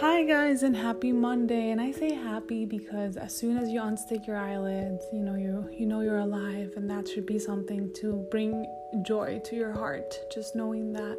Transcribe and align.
Hi 0.00 0.24
guys 0.24 0.62
and 0.62 0.76
happy 0.76 1.10
Monday. 1.10 1.70
And 1.70 1.80
I 1.80 1.90
say 1.90 2.12
happy 2.12 2.66
because 2.66 3.16
as 3.16 3.34
soon 3.34 3.56
as 3.56 3.70
you 3.70 3.80
unstick 3.80 4.26
your 4.26 4.36
eyelids, 4.36 5.06
you 5.10 5.20
know 5.20 5.36
you 5.36 5.70
you 5.72 5.86
know 5.86 6.02
you're 6.02 6.18
alive 6.18 6.74
and 6.76 6.90
that 6.90 7.08
should 7.08 7.24
be 7.24 7.38
something 7.38 7.90
to 7.94 8.26
bring 8.30 8.66
joy 9.06 9.40
to 9.46 9.56
your 9.56 9.72
heart 9.72 10.14
just 10.30 10.54
knowing 10.54 10.92
that. 10.92 11.16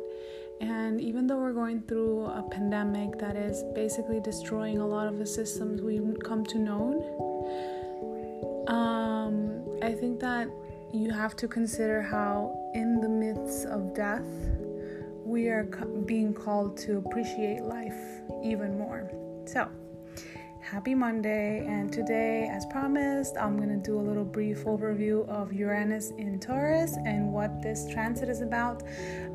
And 0.62 1.02
even 1.02 1.26
though 1.26 1.38
we're 1.38 1.54
going 1.54 1.82
through 1.88 2.26
a 2.26 2.44
pandemic 2.52 3.18
that 3.18 3.36
is 3.36 3.64
basically 3.74 4.20
destroying 4.20 4.78
a 4.78 4.86
lot 4.86 5.08
of 5.08 5.18
the 5.18 5.26
systems 5.26 5.82
we've 5.82 6.16
come 6.24 6.46
to 6.46 6.60
know, 6.60 6.86
um, 8.68 9.66
I 9.82 9.92
think 9.92 10.20
that 10.20 10.50
you 10.94 11.10
have 11.10 11.36
to 11.38 11.48
consider 11.48 12.04
how 12.04 12.56
in 12.76 13.02
the 13.02 13.10
midst 13.10 13.66
of 13.66 13.96
death 13.96 14.28
we 15.26 15.48
are 15.48 15.64
being 16.06 16.32
called 16.32 16.78
to 16.78 16.98
appreciate 17.00 17.64
life 17.64 18.17
even 18.44 18.78
more. 18.78 19.10
So, 19.46 19.70
happy 20.62 20.94
Monday, 20.94 21.66
and 21.66 21.92
today, 21.92 22.50
as 22.52 22.66
promised, 22.66 23.38
I'm 23.38 23.58
to 23.60 23.78
do 23.78 24.00
a 24.00 24.02
little 24.02 24.26
brief 24.26 24.66
overview 24.66 25.28
of 25.30 25.54
Uranus 25.54 26.12
in 26.12 26.40
Taurus 26.40 26.98
and 27.06 27.32
what 27.32 27.62
this 27.62 27.88
transit 27.90 28.30
is 28.30 28.42
about 28.42 28.84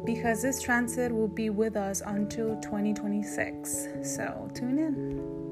because 0.05 0.43
this 0.43 0.61
transit 0.61 1.13
will 1.13 1.29
be 1.29 1.51
with 1.51 1.77
us 1.77 2.03
until 2.05 2.61
2026. 2.61 3.89
So, 4.03 4.51
tune 4.55 4.79
in. 4.79 5.43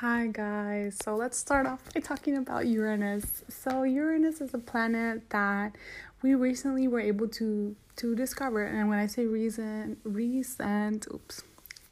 Hi 0.00 0.28
guys, 0.28 0.96
so 1.02 1.16
let's 1.16 1.36
start 1.36 1.66
off 1.66 1.82
by 1.92 1.98
talking 1.98 2.36
about 2.36 2.68
Uranus. 2.68 3.42
So 3.48 3.82
Uranus 3.82 4.40
is 4.40 4.54
a 4.54 4.58
planet 4.58 5.28
that 5.30 5.74
we 6.22 6.34
recently 6.34 6.88
were 6.88 7.00
able 7.00 7.28
to 7.28 7.76
to 7.96 8.14
discover, 8.14 8.64
and 8.64 8.88
when 8.88 8.98
I 8.98 9.06
say 9.06 9.26
recent, 9.26 9.98
recent, 10.04 11.08
oops, 11.12 11.42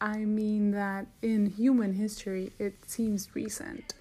I 0.00 0.18
mean 0.18 0.70
that 0.70 1.06
in 1.22 1.46
human 1.46 1.94
history 1.94 2.52
it 2.58 2.74
seems 2.86 3.34
recent. 3.34 3.94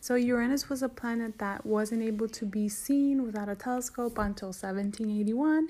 So 0.00 0.14
Uranus 0.14 0.70
was 0.70 0.82
a 0.82 0.88
planet 0.88 1.38
that 1.38 1.66
wasn't 1.66 2.02
able 2.02 2.28
to 2.28 2.46
be 2.46 2.68
seen 2.70 3.22
without 3.22 3.50
a 3.50 3.54
telescope 3.54 4.16
until 4.16 4.48
1781, 4.48 5.68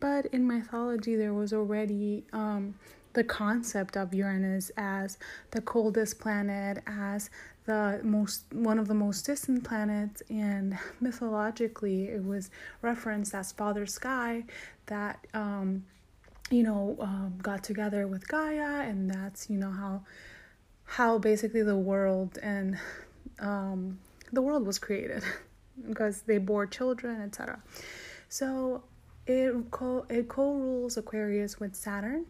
but 0.00 0.26
in 0.26 0.46
mythology 0.46 1.16
there 1.16 1.32
was 1.32 1.54
already 1.54 2.24
um, 2.34 2.74
the 3.14 3.24
concept 3.24 3.96
of 3.96 4.12
Uranus 4.12 4.70
as 4.76 5.18
the 5.50 5.60
coldest 5.60 6.20
planet, 6.20 6.82
as 6.86 7.30
the 7.66 8.00
most 8.02 8.44
one 8.52 8.78
of 8.78 8.88
the 8.88 8.94
most 8.94 9.26
distant 9.26 9.64
planets, 9.64 10.22
and 10.30 10.78
mythologically 11.00 12.04
it 12.04 12.24
was 12.24 12.50
referenced 12.82 13.34
as 13.34 13.52
Father 13.52 13.86
Sky 13.86 14.44
that 14.86 15.26
um, 15.34 15.84
you 16.50 16.62
know 16.62 16.96
um, 17.00 17.34
got 17.42 17.62
together 17.64 18.06
with 18.06 18.26
Gaia, 18.28 18.82
and 18.88 19.10
that's 19.10 19.48
you 19.48 19.58
know 19.58 19.70
how 19.70 20.02
how 20.84 21.18
basically 21.18 21.62
the 21.62 21.76
world 21.76 22.38
and 22.42 22.78
um, 23.38 23.98
the 24.32 24.42
world 24.42 24.66
was 24.66 24.78
created 24.78 25.22
because 25.88 26.22
they 26.22 26.38
bore 26.38 26.66
children, 26.66 27.20
etc. 27.22 27.62
So 28.28 28.82
it 29.26 29.54
co 29.70 30.06
it 30.08 30.28
co 30.28 30.54
rules 30.54 30.96
Aquarius 30.96 31.60
with 31.60 31.74
Saturn 31.76 32.26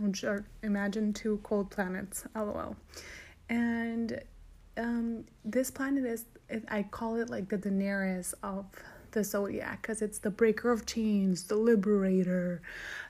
which 0.00 0.24
are 0.24 0.44
imagine 0.62 1.12
two 1.12 1.40
cold 1.42 1.70
planets, 1.70 2.24
lol. 2.34 2.76
And 3.48 4.20
um, 4.76 5.24
this 5.44 5.70
planet 5.70 6.04
is, 6.04 6.24
I 6.68 6.82
call 6.84 7.16
it 7.16 7.30
like 7.30 7.48
the 7.48 7.58
Daenerys 7.58 8.34
of 8.42 8.66
the 9.12 9.24
zodiac 9.24 9.82
because 9.82 10.02
it's 10.02 10.18
the 10.18 10.30
breaker 10.30 10.70
of 10.70 10.84
chains, 10.86 11.44
the 11.44 11.56
liberator, 11.56 12.60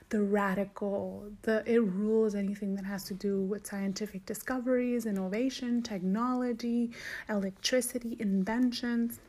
the 0.09 0.21
radical. 0.21 1.31
The 1.41 1.63
it 1.65 1.79
rules 1.79 2.35
anything 2.35 2.75
that 2.75 2.85
has 2.85 3.03
to 3.05 3.13
do 3.13 3.41
with 3.41 3.65
scientific 3.65 4.25
discoveries, 4.25 5.05
innovation, 5.05 5.81
technology, 5.81 6.91
electricity, 7.27 8.15
inventions. 8.19 9.19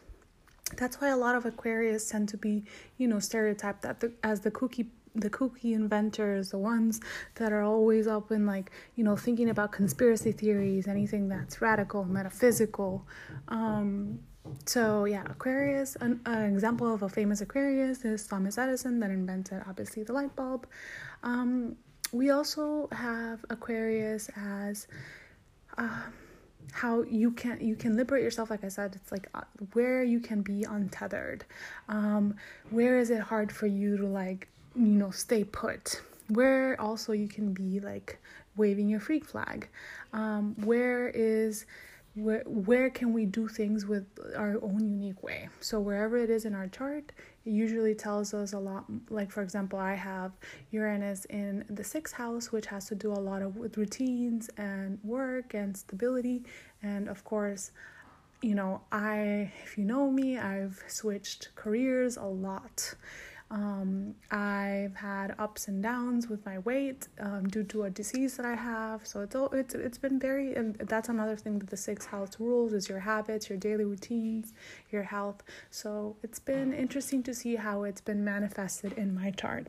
That's 0.77 1.01
why 1.01 1.09
a 1.09 1.17
lot 1.17 1.37
of 1.37 1.47
Aquarius 1.47 2.09
tend 2.11 2.29
to 2.31 2.37
be, 2.37 2.65
you 2.99 3.09
know, 3.09 3.21
stereotyped 3.21 3.83
the, 3.83 4.13
as 4.23 4.41
the 4.41 4.51
kooky 4.51 4.87
the 5.17 5.31
kooky 5.31 5.75
inventors, 5.75 6.51
the 6.51 6.59
ones 6.59 7.01
that 7.37 7.53
are 7.53 7.63
always 7.63 8.07
up 8.07 8.31
in 8.31 8.47
like, 8.47 8.71
you 8.95 9.05
know, 9.05 9.17
thinking 9.17 9.51
about 9.51 9.73
conspiracy 9.73 10.33
theories, 10.33 10.87
anything 10.87 11.29
that's 11.29 11.61
radical, 11.61 12.05
metaphysical. 12.05 13.07
Um, 13.49 14.21
so 14.65 15.05
yeah, 15.05 15.25
Aquarius, 15.27 15.97
an, 15.97 16.21
an, 16.27 16.55
example 16.55 16.93
of 16.93 17.03
a 17.03 17.09
famous 17.09 17.41
Aquarius 17.41 18.05
is 18.05 18.27
Thomas 18.27 18.59
Edison 18.59 19.01
that 19.01 19.11
invented 19.11 19.63
obviously 19.67 20.05
the 20.05 20.13
light 20.13 20.35
bulb. 20.37 20.67
Um, 21.23 21.77
we 22.13 22.31
also 22.31 22.89
have 22.93 23.45
Aquarius 23.51 24.31
as 24.37 24.87
uh, 25.77 26.03
how 26.73 27.03
you 27.03 27.31
can 27.31 27.61
you 27.61 27.77
can 27.77 27.97
liberate 27.97 28.23
yourself 28.23 28.51
like 28.51 28.65
i 28.65 28.69
said 28.69 28.95
it's 28.95 29.13
like 29.13 29.29
uh, 29.35 29.43
where 29.73 30.03
you 30.03 30.21
can 30.21 30.43
be 30.43 30.65
untethered 30.65 31.45
um 31.89 32.35
where 32.71 32.99
is 32.99 33.11
it 33.11 33.21
hard 33.21 33.53
for 33.53 33.67
you 33.67 33.97
to 33.97 34.07
like 34.07 34.49
you 34.77 34.85
know 34.85 35.11
stay 35.11 35.45
put. 35.45 36.01
Where 36.29 36.81
also 36.81 37.13
you 37.13 37.29
can 37.29 37.53
be 37.53 37.81
like 37.81 38.19
waving 38.57 38.89
your 38.89 39.01
freak 39.01 39.25
flag. 39.25 39.69
Um, 40.13 40.55
where 40.65 41.09
is 41.09 41.67
where 42.15 42.43
where 42.47 42.91
can 42.91 43.13
we 43.13 43.27
do 43.27 43.47
things 43.47 43.87
with 43.87 44.07
our 44.37 44.59
own 44.63 44.89
unique 44.89 45.23
way? 45.23 45.49
So 45.61 45.81
wherever 45.81 46.17
it 46.17 46.31
is 46.31 46.45
in 46.45 46.55
our 46.55 46.67
chart 46.67 47.13
it 47.47 47.51
usually 47.51 47.95
tells 47.95 48.35
us 48.35 48.53
a 48.53 48.59
lot 48.59 48.85
like 49.09 49.31
for 49.31 49.43
example 49.43 49.79
i 49.79 49.95
have 49.95 50.33
uranus 50.73 51.27
in 51.27 51.65
the 51.71 51.85
sixth 51.85 52.15
house 52.15 52.51
which 52.51 52.67
has 52.67 52.87
to 52.87 52.95
do 52.95 53.13
a 53.13 53.23
lot 53.31 53.41
of 53.41 53.57
with 53.57 53.77
routines 53.77 54.51
and 54.57 54.99
work 55.05 55.55
and 55.55 55.77
stability. 55.77 56.43
And 56.83 57.09
of 57.09 57.25
course 57.25 57.71
you 58.43 58.55
know 58.55 58.83
i 58.93 59.51
if 59.65 59.79
you 59.79 59.85
know 59.85 60.11
me 60.11 60.37
i've 60.37 60.83
switched 60.89 61.49
careers 61.55 62.19
a 62.19 62.25
lot 62.25 62.95
um, 63.51 64.15
I've 64.31 64.97
had 64.97 65.35
ups 65.39 65.69
and 65.69 65.81
downs 65.83 66.29
with 66.29 66.45
my 66.45 66.59
weight 66.61 67.07
um, 67.21 67.47
due 67.49 67.63
to 67.65 67.85
a 67.85 67.91
disease 67.91 68.37
that 68.37 68.47
I 68.47 68.55
have. 68.55 69.07
So 69.07 69.21
it's 69.21 69.37
all 69.37 69.51
it's 69.53 69.75
it's 69.75 69.99
been 69.99 70.19
very 70.19 70.55
and 70.55 70.75
that's 70.75 71.09
another 71.09 71.37
thing 71.37 71.61
that 71.61 71.71
the 71.71 71.77
six 71.77 72.07
health 72.07 72.41
rules 72.41 72.73
is 72.73 72.89
your 72.89 73.01
habits, 73.01 73.49
your 73.49 73.59
daily 73.59 73.85
routines, 73.85 74.53
your 74.91 75.05
health. 75.05 75.45
So 75.71 76.17
it's 76.25 76.41
been 76.41 76.73
interesting 76.73 77.23
to 77.25 77.35
see 77.35 77.55
how 77.55 77.85
it's 77.85 78.01
been 78.01 78.25
manifested 78.25 78.93
in 78.95 79.15
my 79.15 79.31
chart. 79.31 79.69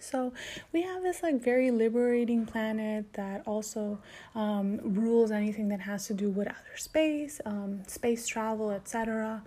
So 0.00 0.32
we 0.72 0.82
have 0.82 1.02
this 1.02 1.22
like 1.22 1.42
very 1.42 1.70
liberating 1.70 2.46
planet 2.46 3.12
that 3.14 3.42
also 3.46 3.98
um, 4.34 4.80
rules 4.82 5.30
anything 5.30 5.68
that 5.68 5.80
has 5.80 6.06
to 6.06 6.14
do 6.14 6.30
with 6.30 6.48
outer 6.48 6.76
space, 6.76 7.40
um, 7.44 7.82
space 7.86 8.26
travel, 8.26 8.70
etc. 8.70 9.42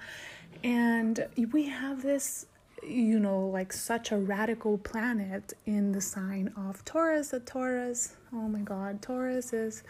And 0.63 1.25
we 1.51 1.69
have 1.69 2.03
this 2.03 2.45
you 2.83 3.19
know, 3.19 3.47
like 3.47 3.73
such 3.73 4.11
a 4.11 4.17
radical 4.17 4.77
planet 4.77 5.53
in 5.65 5.91
the 5.91 6.01
sign 6.01 6.53
of 6.57 6.83
Taurus. 6.85 7.29
The 7.29 7.39
Taurus, 7.39 8.15
oh 8.33 8.47
my 8.47 8.61
God, 8.61 9.01
Taurus 9.01 9.53
is, 9.53 9.83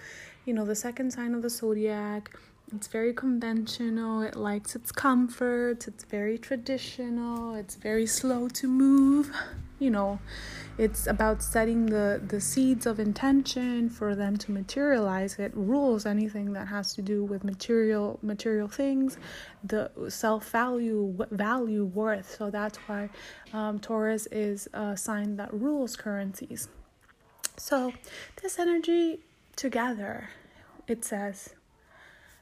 you 0.46 0.54
know, 0.54 0.66
the 0.66 0.76
second 0.76 1.12
sign 1.12 1.34
of 1.34 1.42
the 1.42 1.50
zodiac. 1.50 2.38
It's 2.74 2.88
very 2.88 3.14
conventional. 3.14 4.22
It 4.22 4.36
likes 4.36 4.76
its 4.76 4.92
comfort. 4.92 5.88
It's 5.88 6.06
very 6.06 6.38
traditional. 6.38 7.56
It's 7.56 7.76
very 7.76 8.06
slow 8.06 8.48
to 8.50 8.68
move. 8.68 9.36
You 9.82 9.90
know, 9.90 10.20
it's 10.78 11.08
about 11.08 11.42
setting 11.42 11.88
the, 11.88 12.22
the 12.24 12.40
seeds 12.40 12.86
of 12.86 13.00
intention 13.00 13.90
for 13.90 14.14
them 14.14 14.38
to 14.38 14.52
materialize. 14.52 15.40
It 15.40 15.52
rules 15.56 16.06
anything 16.06 16.54
that 16.54 16.68
has 16.68 16.94
to 16.94 17.02
do 17.02 17.24
with 17.24 17.44
material 17.44 18.20
material 18.22 18.68
things, 18.68 19.18
the 19.64 19.90
self 20.08 20.52
value, 20.52 21.18
value, 21.32 21.86
worth. 21.86 22.36
So 22.38 22.52
that's 22.52 22.78
why 22.86 23.10
um, 23.54 23.80
Taurus 23.80 24.28
is 24.28 24.70
a 24.74 24.96
sign 24.96 25.36
that 25.38 25.52
rules 25.52 25.96
currencies. 25.96 26.68
So 27.58 27.92
this 28.44 28.60
energy 28.60 29.22
together, 29.56 30.30
it 30.88 31.04
says 31.04 31.56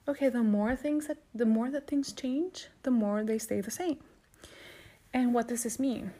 okay, 0.09 0.27
the 0.27 0.43
more 0.43 0.75
things 0.75 1.07
that 1.07 1.19
the 1.33 1.45
more 1.45 1.71
that 1.71 1.87
things 1.87 2.11
change, 2.11 2.67
the 2.83 2.91
more 2.91 3.23
they 3.23 3.37
stay 3.37 3.61
the 3.61 3.71
same. 3.71 3.99
And 5.13 5.33
what 5.33 5.47
does 5.47 5.63
this 5.63 5.79
mean? 5.79 6.11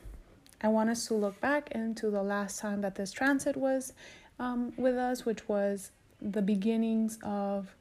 I 0.62 0.68
want 0.68 0.90
us 0.90 1.08
to 1.08 1.14
look 1.14 1.40
back 1.40 1.72
into 1.72 2.10
the 2.10 2.24
last 2.24 2.60
time 2.60 2.82
that 2.82 2.96
this 2.96 3.12
transit 3.12 3.56
was 3.56 3.94
um, 4.40 4.74
with 4.78 4.96
us, 4.96 5.26
which 5.26 5.48
was 5.48 5.92
the 6.22 6.42
beginnings 6.42 7.18
of 7.24 7.76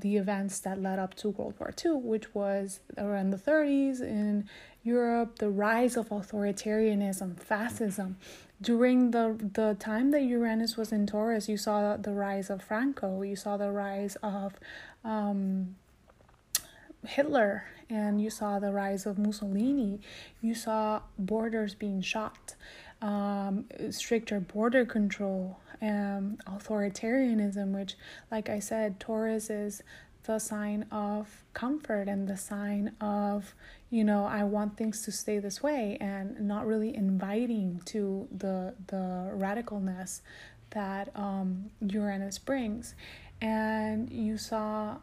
the 0.00 0.16
events 0.16 0.60
that 0.60 0.80
led 0.80 0.98
up 0.98 1.14
to 1.14 1.30
World 1.30 1.54
War 1.58 1.72
II, 1.84 1.92
which 1.92 2.34
was 2.34 2.80
around 2.96 3.30
the 3.30 3.36
30s 3.36 4.00
in 4.00 4.48
Europe, 4.82 5.38
the 5.38 5.50
rise 5.50 5.96
of 5.96 6.10
authoritarianism, 6.10 7.40
fascism. 7.40 8.16
During 8.60 9.10
the 9.10 9.36
the 9.54 9.76
time 9.78 10.10
that 10.12 10.22
Uranus 10.22 10.76
was 10.76 10.92
in 10.92 11.06
Taurus, 11.06 11.48
you 11.48 11.56
saw 11.56 11.96
the 11.96 12.12
rise 12.12 12.50
of 12.50 12.62
Franco, 12.62 13.22
you 13.22 13.36
saw 13.36 13.56
the 13.56 13.70
rise 13.70 14.16
of 14.22 14.54
um, 15.04 15.74
Hitler 17.06 17.64
and 17.90 18.20
you 18.20 18.30
saw 18.30 18.58
the 18.58 18.72
rise 18.72 19.06
of 19.06 19.18
Mussolini, 19.18 20.00
you 20.40 20.54
saw 20.54 21.02
borders 21.18 21.74
being 21.74 22.00
shot. 22.02 22.54
um, 23.02 23.66
stricter 23.90 24.40
border 24.40 24.84
control, 24.84 25.58
um, 25.82 26.38
authoritarianism, 26.46 27.72
which, 27.78 27.96
like 28.30 28.48
I 28.48 28.58
said, 28.60 28.98
Taurus 28.98 29.50
is 29.50 29.82
the 30.24 30.38
sign 30.38 30.86
of 30.90 31.44
comfort 31.52 32.08
and 32.08 32.26
the 32.26 32.36
sign 32.38 32.92
of, 33.00 33.54
you 33.90 34.04
know, 34.04 34.24
I 34.24 34.44
want 34.44 34.78
things 34.78 35.02
to 35.02 35.12
stay 35.12 35.38
this 35.38 35.62
way 35.62 35.98
and 36.00 36.40
not 36.40 36.66
really 36.66 36.94
inviting 36.96 37.82
to 37.86 38.26
the 38.34 38.74
the 38.86 39.30
radicalness 39.36 40.22
that 40.70 41.10
um, 41.14 41.70
Uranus 41.86 42.38
brings. 42.38 42.94
And 43.42 44.10
you 44.10 44.38
saw 44.38 44.96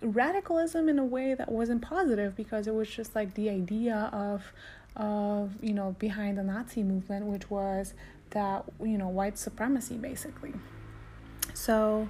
radicalism 0.00 0.88
in 0.88 0.98
a 0.98 1.04
way 1.04 1.34
that 1.34 1.50
wasn't 1.50 1.82
positive 1.82 2.36
because 2.36 2.66
it 2.66 2.74
was 2.74 2.88
just 2.88 3.14
like 3.14 3.34
the 3.34 3.50
idea 3.50 4.10
of 4.12 4.52
of 4.96 5.52
you 5.62 5.72
know 5.72 5.94
behind 5.98 6.38
the 6.38 6.42
Nazi 6.42 6.82
movement 6.82 7.26
which 7.26 7.50
was 7.50 7.94
that 8.30 8.64
you 8.80 8.98
know 8.98 9.08
white 9.08 9.38
supremacy 9.38 9.96
basically. 9.96 10.52
So 11.54 12.08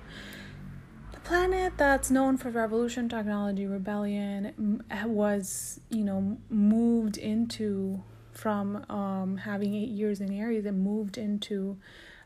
the 1.12 1.20
planet 1.20 1.74
that's 1.76 2.10
known 2.10 2.36
for 2.36 2.50
revolution 2.50 3.08
technology 3.08 3.66
rebellion 3.66 4.82
was 5.06 5.80
you 5.90 6.04
know 6.04 6.38
moved 6.50 7.16
into 7.16 8.02
from 8.32 8.84
um, 8.88 9.38
having 9.38 9.74
eight 9.74 9.88
years 9.88 10.20
in 10.20 10.32
Aries 10.32 10.64
it 10.66 10.72
moved 10.72 11.18
into 11.18 11.76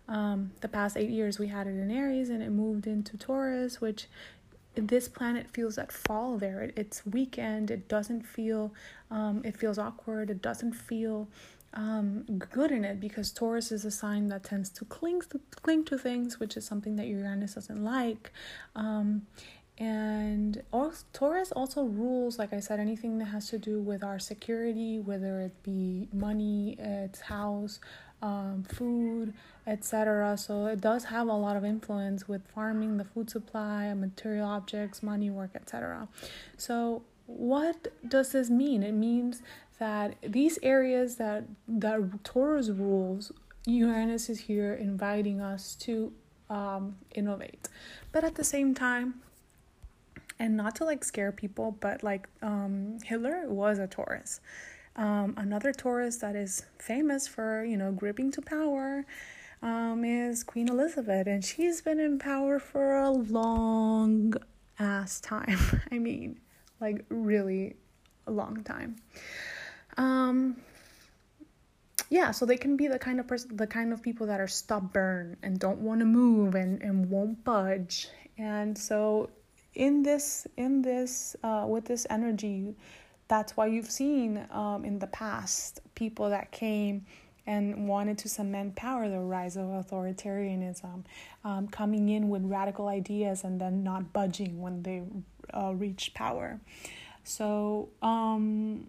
um, 0.08 0.52
the 0.60 0.68
past 0.68 0.96
eight 0.96 1.10
years 1.10 1.38
we 1.38 1.46
had 1.46 1.66
it 1.66 1.70
in 1.70 1.90
Aries 1.90 2.28
and 2.28 2.42
it 2.42 2.50
moved 2.50 2.86
into 2.86 3.16
Taurus 3.16 3.80
which 3.80 4.08
this 4.74 5.08
planet 5.08 5.48
feels 5.50 5.78
at 5.78 5.92
fall 5.92 6.38
there. 6.38 6.62
It, 6.62 6.74
it's 6.76 7.06
weekend. 7.06 7.70
It 7.70 7.88
doesn't 7.88 8.22
feel, 8.26 8.72
um, 9.10 9.42
it 9.44 9.56
feels 9.56 9.78
awkward. 9.78 10.30
It 10.30 10.42
doesn't 10.42 10.72
feel 10.72 11.28
um, 11.74 12.24
good 12.50 12.70
in 12.70 12.84
it 12.84 13.00
because 13.00 13.32
Taurus 13.32 13.72
is 13.72 13.84
a 13.84 13.90
sign 13.90 14.28
that 14.28 14.44
tends 14.44 14.68
to 14.70 14.84
cling 14.84 15.22
to 15.30 15.40
cling 15.62 15.84
to 15.84 15.98
things, 15.98 16.38
which 16.38 16.56
is 16.56 16.66
something 16.66 16.96
that 16.96 17.06
Uranus 17.06 17.54
doesn't 17.54 17.82
like. 17.82 18.30
Um, 18.76 19.26
and 19.78 20.62
also, 20.70 21.04
Taurus 21.12 21.50
also 21.50 21.84
rules, 21.84 22.38
like 22.38 22.52
I 22.52 22.60
said, 22.60 22.78
anything 22.78 23.18
that 23.18 23.26
has 23.26 23.48
to 23.48 23.58
do 23.58 23.80
with 23.80 24.04
our 24.04 24.18
security, 24.18 24.98
whether 24.98 25.40
it 25.40 25.62
be 25.62 26.08
money, 26.12 26.76
its 26.78 27.20
house, 27.20 27.80
um, 28.22 28.64
food, 28.68 29.34
etc. 29.66 30.36
So 30.38 30.66
it 30.66 30.80
does 30.80 31.04
have 31.04 31.26
a 31.26 31.34
lot 31.34 31.56
of 31.56 31.64
influence 31.64 32.28
with 32.28 32.46
farming, 32.54 32.96
the 32.96 33.04
food 33.04 33.28
supply, 33.28 33.92
material 33.92 34.48
objects, 34.48 35.02
money, 35.02 35.28
work, 35.28 35.50
etc. 35.54 36.08
So 36.56 37.02
what 37.26 37.92
does 38.08 38.32
this 38.32 38.48
mean? 38.48 38.82
It 38.82 38.92
means 38.92 39.42
that 39.78 40.14
these 40.22 40.58
areas 40.62 41.16
that 41.16 41.44
that 41.66 42.24
Taurus 42.24 42.68
rules, 42.70 43.32
Uranus 43.66 44.30
is 44.30 44.40
here 44.40 44.74
inviting 44.74 45.40
us 45.40 45.74
to 45.76 46.12
um, 46.48 46.96
innovate, 47.14 47.68
but 48.12 48.24
at 48.24 48.36
the 48.36 48.44
same 48.44 48.74
time. 48.74 49.22
And 50.38 50.56
not 50.56 50.74
to 50.76 50.84
like 50.84 51.04
scare 51.04 51.30
people, 51.30 51.76
but 51.78 52.02
like 52.02 52.26
um, 52.42 52.98
Hitler 53.04 53.44
was 53.46 53.78
a 53.78 53.86
Taurus. 53.86 54.40
Um, 54.96 55.34
another 55.36 55.72
Taurus 55.72 56.18
that 56.18 56.36
is 56.36 56.66
famous 56.78 57.26
for, 57.26 57.64
you 57.64 57.76
know, 57.76 57.92
gripping 57.92 58.30
to 58.32 58.42
power 58.42 59.06
um, 59.62 60.04
is 60.04 60.42
Queen 60.42 60.68
Elizabeth, 60.68 61.26
and 61.26 61.44
she's 61.44 61.80
been 61.80 61.98
in 62.00 62.18
power 62.18 62.58
for 62.58 62.96
a 62.96 63.10
long 63.10 64.34
ass 64.78 65.20
time. 65.20 65.58
I 65.92 65.98
mean, 65.98 66.40
like 66.80 67.04
really 67.08 67.76
a 68.26 68.30
long 68.30 68.62
time. 68.64 68.96
Um, 69.96 70.56
yeah, 72.10 72.30
so 72.30 72.44
they 72.44 72.56
can 72.56 72.76
be 72.76 72.88
the 72.88 72.98
kind 72.98 73.20
of 73.20 73.26
person, 73.26 73.56
the 73.56 73.66
kind 73.66 73.92
of 73.92 74.02
people 74.02 74.26
that 74.26 74.40
are 74.40 74.48
stubborn 74.48 75.36
and 75.42 75.58
don't 75.58 75.78
want 75.78 76.00
to 76.00 76.06
move 76.06 76.54
and 76.54 76.82
and 76.82 77.08
won't 77.08 77.42
budge. 77.44 78.08
And 78.36 78.76
so, 78.76 79.30
in 79.74 80.02
this, 80.02 80.46
in 80.56 80.82
this, 80.82 81.36
uh, 81.42 81.64
with 81.68 81.84
this 81.84 82.06
energy 82.10 82.74
that's 83.32 83.56
why 83.56 83.66
you've 83.66 83.90
seen 83.90 84.46
um, 84.50 84.84
in 84.84 84.98
the 84.98 85.06
past 85.06 85.80
people 85.94 86.28
that 86.28 86.52
came 86.52 87.06
and 87.46 87.88
wanted 87.88 88.18
to 88.18 88.28
cement 88.28 88.76
power, 88.76 89.08
the 89.08 89.18
rise 89.18 89.56
of 89.56 89.64
authoritarianism, 89.68 91.02
um, 91.42 91.66
coming 91.68 92.10
in 92.10 92.28
with 92.28 92.42
radical 92.44 92.88
ideas 92.88 93.42
and 93.42 93.58
then 93.58 93.82
not 93.82 94.12
budging 94.12 94.60
when 94.60 94.82
they 94.82 95.00
uh, 95.54 95.72
reached 95.74 96.12
power. 96.12 96.60
So, 97.24 97.88
um, 98.02 98.88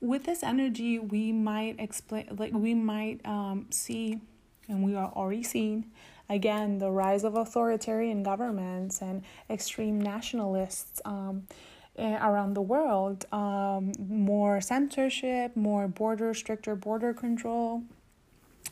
with 0.00 0.24
this 0.24 0.42
energy, 0.42 0.98
we 0.98 1.30
might 1.30 1.76
explain, 1.78 2.36
like, 2.36 2.52
we 2.52 2.74
might 2.74 3.24
um, 3.24 3.66
see, 3.70 4.20
and 4.68 4.82
we 4.82 4.96
are 4.96 5.12
already 5.14 5.44
seeing, 5.44 5.86
again, 6.28 6.78
the 6.78 6.90
rise 6.90 7.22
of 7.22 7.36
authoritarian 7.36 8.24
governments 8.24 9.00
and 9.00 9.22
extreme 9.48 10.00
nationalists. 10.00 11.00
Um, 11.04 11.46
Eh, 11.96 12.18
around 12.22 12.54
the 12.54 12.62
world 12.62 13.26
um, 13.32 13.92
more 14.08 14.60
censorship 14.60 15.56
more 15.56 15.88
border 15.88 16.32
stricter 16.32 16.76
border 16.76 17.12
control 17.12 17.82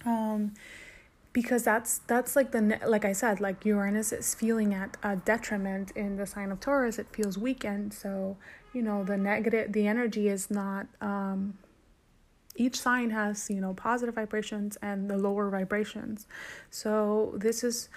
um, 0.06 0.54
because 1.32 1.62
that's 1.62 1.98
that's 2.06 2.36
like 2.36 2.52
the 2.52 2.78
like 2.86 3.04
i 3.04 3.12
said 3.12 3.40
like 3.40 3.64
uranus 3.64 4.12
is 4.12 4.34
feeling 4.34 4.72
at 4.72 4.96
a 5.02 5.16
detriment 5.16 5.90
in 5.92 6.16
the 6.16 6.26
sign 6.26 6.50
of 6.50 6.60
taurus. 6.60 6.98
It 6.98 7.06
feels 7.12 7.36
weakened. 7.38 7.92
So 7.92 8.36
you 8.72 8.82
know 8.82 9.04
the 9.04 9.16
negative 9.16 9.72
the 9.72 9.86
energy 9.86 10.28
is 10.28 10.50
not 10.50 10.86
um, 11.00 11.58
each 12.56 12.80
sign 12.80 13.10
has 13.10 13.48
you 13.50 13.60
know 13.60 13.74
positive 13.74 14.14
vibrations 14.14 14.76
and 14.82 15.08
the 15.10 15.16
lower 15.16 15.50
vibrations. 15.50 16.26
So 16.70 17.34
this 17.36 17.62
is 17.62 17.88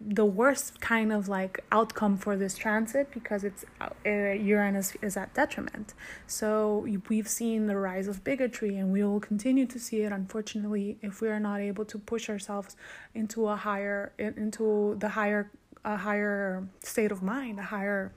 the 0.00 0.24
worst 0.24 0.80
kind 0.80 1.12
of 1.12 1.28
like 1.28 1.64
outcome 1.72 2.16
for 2.16 2.36
this 2.36 2.56
transit 2.56 3.10
because 3.10 3.42
it's 3.42 3.64
uh, 3.80 3.88
Uranus 4.04 4.94
is 5.02 5.16
at 5.16 5.34
detriment. 5.34 5.94
So 6.26 6.86
we've 7.08 7.28
seen 7.28 7.66
the 7.66 7.76
rise 7.76 8.06
of 8.06 8.22
bigotry, 8.22 8.76
and 8.76 8.92
we 8.92 9.02
will 9.02 9.20
continue 9.20 9.66
to 9.66 9.78
see 9.78 10.02
it. 10.02 10.12
Unfortunately, 10.12 10.98
if 11.02 11.20
we 11.20 11.28
are 11.28 11.40
not 11.40 11.60
able 11.60 11.84
to 11.86 11.98
push 11.98 12.28
ourselves 12.28 12.76
into 13.14 13.48
a 13.48 13.56
higher 13.56 14.12
into 14.18 14.96
the 15.00 15.10
higher 15.10 15.50
a 15.84 15.96
higher 15.96 16.68
state 16.80 17.10
of 17.10 17.22
mind, 17.22 17.58
a 17.58 17.64
higher 17.64 18.12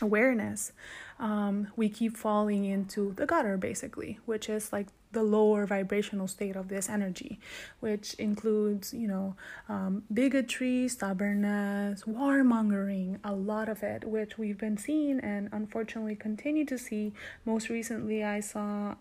awareness, 0.00 0.72
um, 1.18 1.68
we 1.76 1.88
keep 1.88 2.16
falling 2.16 2.64
into 2.64 3.12
the 3.14 3.26
gutter 3.26 3.56
basically, 3.56 4.18
which 4.26 4.48
is 4.48 4.72
like 4.72 4.88
the 5.12 5.22
lower 5.22 5.66
vibrational 5.66 6.26
state 6.26 6.56
of 6.56 6.68
this 6.68 6.88
energy, 6.88 7.38
which 7.80 8.14
includes, 8.14 8.92
you 8.94 9.06
know, 9.06 9.36
um, 9.68 10.02
bigotry, 10.12 10.88
stubbornness, 10.88 12.04
warmongering, 12.04 13.18
a 13.22 13.34
lot 13.34 13.68
of 13.68 13.82
it, 13.82 14.04
which 14.04 14.38
we've 14.38 14.58
been 14.58 14.76
seeing 14.76 15.20
and 15.20 15.48
unfortunately 15.52 16.16
continue 16.16 16.64
to 16.64 16.78
see. 16.78 17.12
Most 17.44 17.68
recently, 17.68 18.24
I 18.24 18.40
saw 18.40 18.94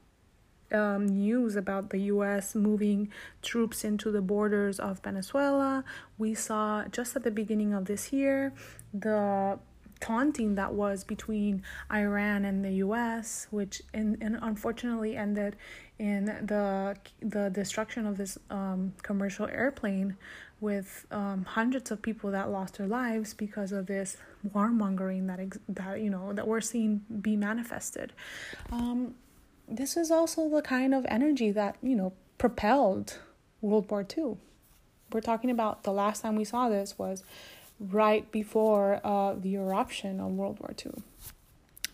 um, 0.72 1.06
news 1.06 1.56
about 1.56 1.90
the 1.90 2.00
US 2.00 2.56
moving 2.56 3.10
troops 3.42 3.84
into 3.84 4.12
the 4.12 4.22
borders 4.22 4.80
of 4.80 5.00
Venezuela. 5.00 5.84
We 6.18 6.34
saw 6.34 6.86
just 6.86 7.16
at 7.16 7.24
the 7.24 7.32
beginning 7.32 7.74
of 7.74 7.86
this 7.86 8.14
year 8.14 8.54
the 8.94 9.60
taunting 10.02 10.56
that 10.56 10.74
was 10.74 11.04
between 11.04 11.64
Iran 11.94 12.44
and 12.44 12.66
the 12.66 12.72
US, 12.86 13.48
which 13.52 13.82
in, 13.94 14.18
in 14.22 14.36
unfortunately 14.36 15.16
ended 15.16 15.56
in 16.00 16.26
the 16.26 16.98
the 17.22 17.50
destruction 17.52 18.06
of 18.06 18.18
this 18.18 18.38
um, 18.50 18.94
commercial 19.04 19.48
airplane 19.48 20.18
with 20.60 21.06
um, 21.12 21.44
hundreds 21.44 21.92
of 21.92 22.02
people 22.02 22.32
that 22.32 22.50
lost 22.50 22.78
their 22.78 22.88
lives 22.88 23.34
because 23.34 23.72
of 23.72 23.86
this 23.86 24.18
warmongering 24.54 25.28
that 25.28 25.40
ex- 25.40 25.60
that 25.70 26.02
you 26.02 26.10
know 26.10 26.34
that 26.34 26.48
we're 26.48 26.62
seeing 26.62 27.02
be 27.22 27.36
manifested. 27.36 28.14
Um, 28.72 29.16
this 29.68 29.96
is 29.96 30.12
also 30.12 30.50
the 30.50 30.62
kind 30.62 30.94
of 30.94 31.06
energy 31.08 31.52
that 31.52 31.78
you 31.82 31.96
know 31.96 32.14
propelled 32.38 33.20
World 33.62 33.90
War 33.90 34.06
II. 34.18 34.38
We're 35.14 35.22
talking 35.22 35.50
about 35.50 35.84
the 35.84 35.92
last 35.92 36.22
time 36.22 36.36
we 36.36 36.46
saw 36.46 36.70
this 36.70 36.98
was 36.98 37.24
right 37.90 38.32
before 38.32 39.02
uh, 39.04 39.34
the 39.34 39.56
eruption 39.56 40.20
of 40.20 40.32
World 40.32 40.60
War 40.60 40.74
II 40.86 40.94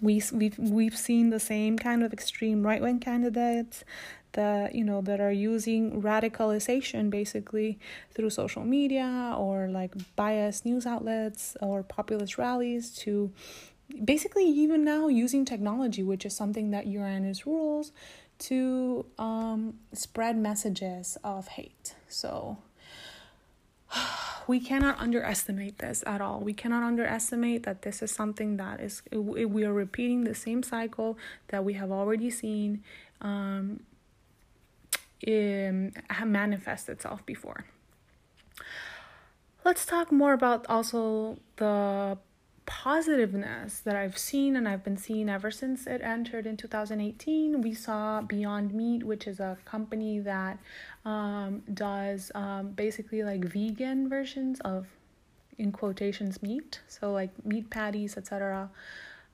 we 0.01 0.21
we've 0.31 0.59
we've 0.59 0.97
seen 0.97 1.29
the 1.31 1.39
same 1.39 1.77
kind 1.77 2.03
of 2.03 2.13
extreme 2.13 2.61
right 2.61 2.81
wing 2.81 2.99
candidates 2.99 3.83
that 4.33 4.75
you 4.75 4.83
know 4.83 5.01
that 5.01 5.19
are 5.19 5.31
using 5.31 6.01
radicalization 6.01 7.09
basically 7.09 7.79
through 8.13 8.29
social 8.29 8.63
media 8.63 9.33
or 9.37 9.67
like 9.67 9.93
biased 10.15 10.65
news 10.65 10.85
outlets 10.85 11.57
or 11.61 11.81
populist 11.81 12.37
rallies 12.37 12.91
to 12.91 13.31
basically 14.03 14.45
even 14.45 14.83
now 14.83 15.07
using 15.07 15.45
technology 15.45 16.03
which 16.03 16.25
is 16.25 16.35
something 16.35 16.69
that 16.69 16.85
Uranus 16.85 17.47
rules 17.47 17.91
to 18.39 19.05
um, 19.17 19.75
spread 19.93 20.37
messages 20.37 21.17
of 21.23 21.47
hate. 21.47 21.95
So 22.07 22.57
we 24.47 24.59
cannot 24.59 24.99
underestimate 24.99 25.79
this 25.79 26.03
at 26.07 26.21
all. 26.21 26.39
We 26.39 26.53
cannot 26.53 26.83
underestimate 26.83 27.63
that 27.63 27.81
this 27.81 28.01
is 28.01 28.11
something 28.11 28.57
that 28.57 28.79
is, 28.79 29.01
we 29.11 29.65
are 29.65 29.73
repeating 29.73 30.23
the 30.23 30.35
same 30.35 30.63
cycle 30.63 31.17
that 31.49 31.65
we 31.65 31.73
have 31.73 31.91
already 31.91 32.29
seen. 32.29 32.83
Um, 33.21 33.81
um, 35.25 35.91
manifest 36.25 36.89
itself 36.89 37.25
before. 37.25 37.65
Let's 39.65 39.85
talk 39.85 40.11
more 40.11 40.33
about 40.33 40.65
also 40.69 41.39
the 41.57 42.17
positiveness 42.67 43.79
that 43.79 43.95
I've 43.95 44.17
seen 44.17 44.55
and 44.55 44.67
I've 44.67 44.83
been 44.83 44.97
seeing 44.97 45.29
ever 45.29 45.49
since 45.49 45.87
it 45.87 46.01
entered 46.03 46.45
in 46.45 46.57
2018. 46.57 47.61
We 47.61 47.73
saw 47.73 48.21
Beyond 48.21 48.73
Meat, 48.73 49.03
which 49.03 49.25
is 49.25 49.39
a 49.39 49.57
company 49.65 50.19
that 50.19 50.59
um, 51.05 51.63
does 51.73 52.31
um, 52.35 52.71
basically 52.71 53.23
like 53.23 53.43
vegan 53.43 54.09
versions 54.09 54.59
of, 54.59 54.85
in 55.57 55.71
quotations, 55.71 56.43
meat. 56.43 56.81
So 56.87 57.11
like 57.11 57.31
meat 57.43 57.69
patties, 57.69 58.17
etc 58.17 58.69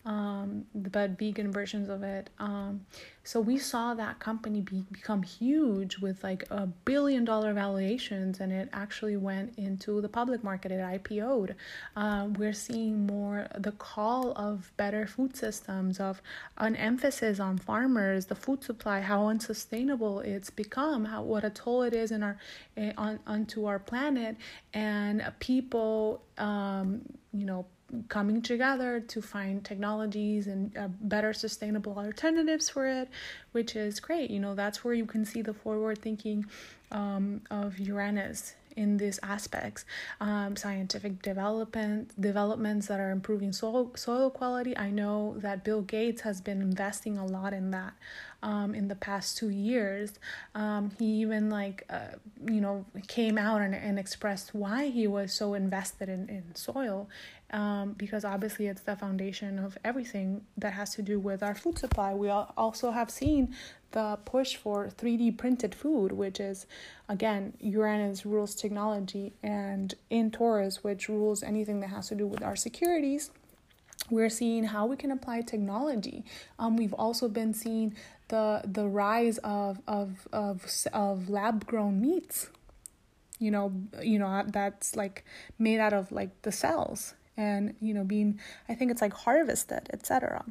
um, 0.05 0.65
but 0.75 1.17
vegan 1.17 1.51
versions 1.51 1.87
of 1.87 2.03
it. 2.03 2.29
Um, 2.39 2.85
so 3.25 3.39
we 3.39 3.57
saw 3.57 3.93
that 3.93 4.19
company 4.19 4.59
be, 4.59 4.83
become 4.91 5.23
huge 5.23 5.97
with 5.99 6.23
like 6.23 6.43
a 6.49 6.67
billion 6.67 7.23
dollar 7.23 7.53
valuations, 7.53 8.41
and 8.41 8.51
it 8.51 8.67
actually 8.73 9.15
went 9.15 9.57
into 9.57 10.01
the 10.01 10.09
public 10.09 10.43
market. 10.43 10.73
It 10.73 10.81
IPO'd. 10.81 11.55
Uh, 11.95 12.27
we're 12.37 12.53
seeing 12.53 13.07
more 13.07 13.47
the 13.57 13.71
call 13.71 14.33
of 14.33 14.73
better 14.75 15.07
food 15.07 15.37
systems, 15.37 16.01
of 16.01 16.21
an 16.57 16.75
emphasis 16.75 17.39
on 17.39 17.57
farmers, 17.57 18.25
the 18.25 18.35
food 18.35 18.61
supply, 18.61 18.99
how 18.99 19.27
unsustainable 19.27 20.19
it's 20.19 20.49
become, 20.49 21.05
how 21.05 21.21
what 21.23 21.45
a 21.45 21.49
toll 21.49 21.83
it 21.83 21.93
is 21.93 22.11
in 22.11 22.23
our 22.23 22.37
eh, 22.75 22.91
on 22.97 23.19
onto 23.25 23.65
our 23.65 23.79
planet, 23.79 24.35
and 24.73 25.23
people, 25.39 26.21
um, 26.37 27.01
you 27.31 27.45
know 27.45 27.65
coming 28.07 28.41
together 28.41 28.99
to 28.99 29.21
find 29.21 29.63
technologies 29.63 30.47
and 30.47 30.75
uh, 30.77 30.87
better 31.01 31.33
sustainable 31.33 31.97
alternatives 31.97 32.69
for 32.69 32.87
it, 32.87 33.09
which 33.51 33.75
is 33.75 33.99
great. 33.99 34.29
You 34.29 34.39
know, 34.39 34.55
that's 34.55 34.83
where 34.83 34.93
you 34.93 35.05
can 35.05 35.25
see 35.25 35.41
the 35.41 35.53
forward 35.53 35.99
thinking 35.99 36.45
um, 36.91 37.41
of 37.49 37.79
Uranus 37.79 38.55
in 38.75 38.97
these 38.97 39.19
aspects. 39.23 39.85
Um, 40.19 40.55
scientific 40.55 41.21
development 41.21 42.19
developments 42.19 42.87
that 42.87 42.99
are 42.99 43.11
improving 43.11 43.51
soil 43.51 43.91
soil 43.95 44.29
quality. 44.29 44.77
I 44.77 44.89
know 44.89 45.35
that 45.37 45.63
bill 45.63 45.81
gates 45.81 46.21
has 46.21 46.41
been 46.41 46.61
investing 46.61 47.17
a 47.17 47.25
lot 47.25 47.53
in 47.53 47.71
that 47.71 47.93
um, 48.41 48.75
in 48.75 48.87
the 48.87 48.95
past 48.95 49.37
two 49.37 49.49
years. 49.49 50.13
Um, 50.55 50.91
he 50.99 51.05
even 51.21 51.49
like 51.49 51.85
uh, 51.89 52.17
you 52.45 52.61
know 52.61 52.85
came 53.07 53.37
out 53.37 53.61
and, 53.61 53.73
and 53.73 53.97
expressed 53.97 54.53
why 54.53 54.87
he 54.89 55.07
was 55.07 55.33
so 55.33 55.53
invested 55.53 56.09
in, 56.09 56.29
in 56.29 56.55
soil 56.55 57.09
um, 57.53 57.93
because 57.93 58.25
obviously 58.25 58.67
it's 58.67 58.81
the 58.81 58.95
foundation 58.95 59.59
of 59.59 59.77
everything 59.85 60.41
that 60.57 60.73
has 60.73 60.95
to 60.95 61.01
do 61.03 61.19
with 61.19 61.43
our 61.43 61.53
food 61.53 61.77
supply. 61.77 62.13
We 62.13 62.29
also 62.29 62.91
have 62.91 63.11
seen 63.11 63.55
the 63.93 64.19
push 64.25 64.55
for 64.55 64.89
3D 64.89 65.37
printed 65.37 65.73
food, 65.73 66.11
which 66.11 66.39
is 66.39 66.67
again 67.07 67.53
Uranus 67.59 68.25
rules 68.25 68.53
technology, 68.53 69.33
and 69.41 69.95
in 70.09 70.29
Taurus, 70.29 70.83
which 70.83 71.07
rules 71.07 71.41
anything 71.41 71.79
that 71.79 71.87
has 71.87 72.09
to 72.09 72.15
do 72.15 72.27
with 72.27 72.43
our 72.43 72.55
securities. 72.55 73.31
We're 74.09 74.29
seeing 74.29 74.65
how 74.65 74.85
we 74.85 74.97
can 74.97 75.11
apply 75.11 75.41
technology. 75.41 76.25
Um, 76.59 76.75
we've 76.75 76.93
also 76.93 77.29
been 77.29 77.53
seeing 77.53 77.95
the 78.27 78.61
the 78.65 78.87
rise 78.87 79.37
of 79.39 79.79
of 79.87 80.27
of 80.33 80.65
of 80.91 81.29
lab 81.29 81.65
grown 81.65 82.01
meats. 82.01 82.49
You 83.39 83.51
know, 83.51 83.73
you 84.01 84.19
know 84.19 84.43
that's 84.47 84.95
like 84.95 85.23
made 85.57 85.79
out 85.79 85.93
of 85.93 86.11
like 86.11 86.41
the 86.41 86.51
cells 86.51 87.13
and 87.35 87.75
you 87.81 87.93
know 87.93 88.03
being 88.03 88.39
i 88.69 88.75
think 88.75 88.91
it's 88.91 89.01
like 89.01 89.13
harvested 89.13 89.89
etc 89.91 90.45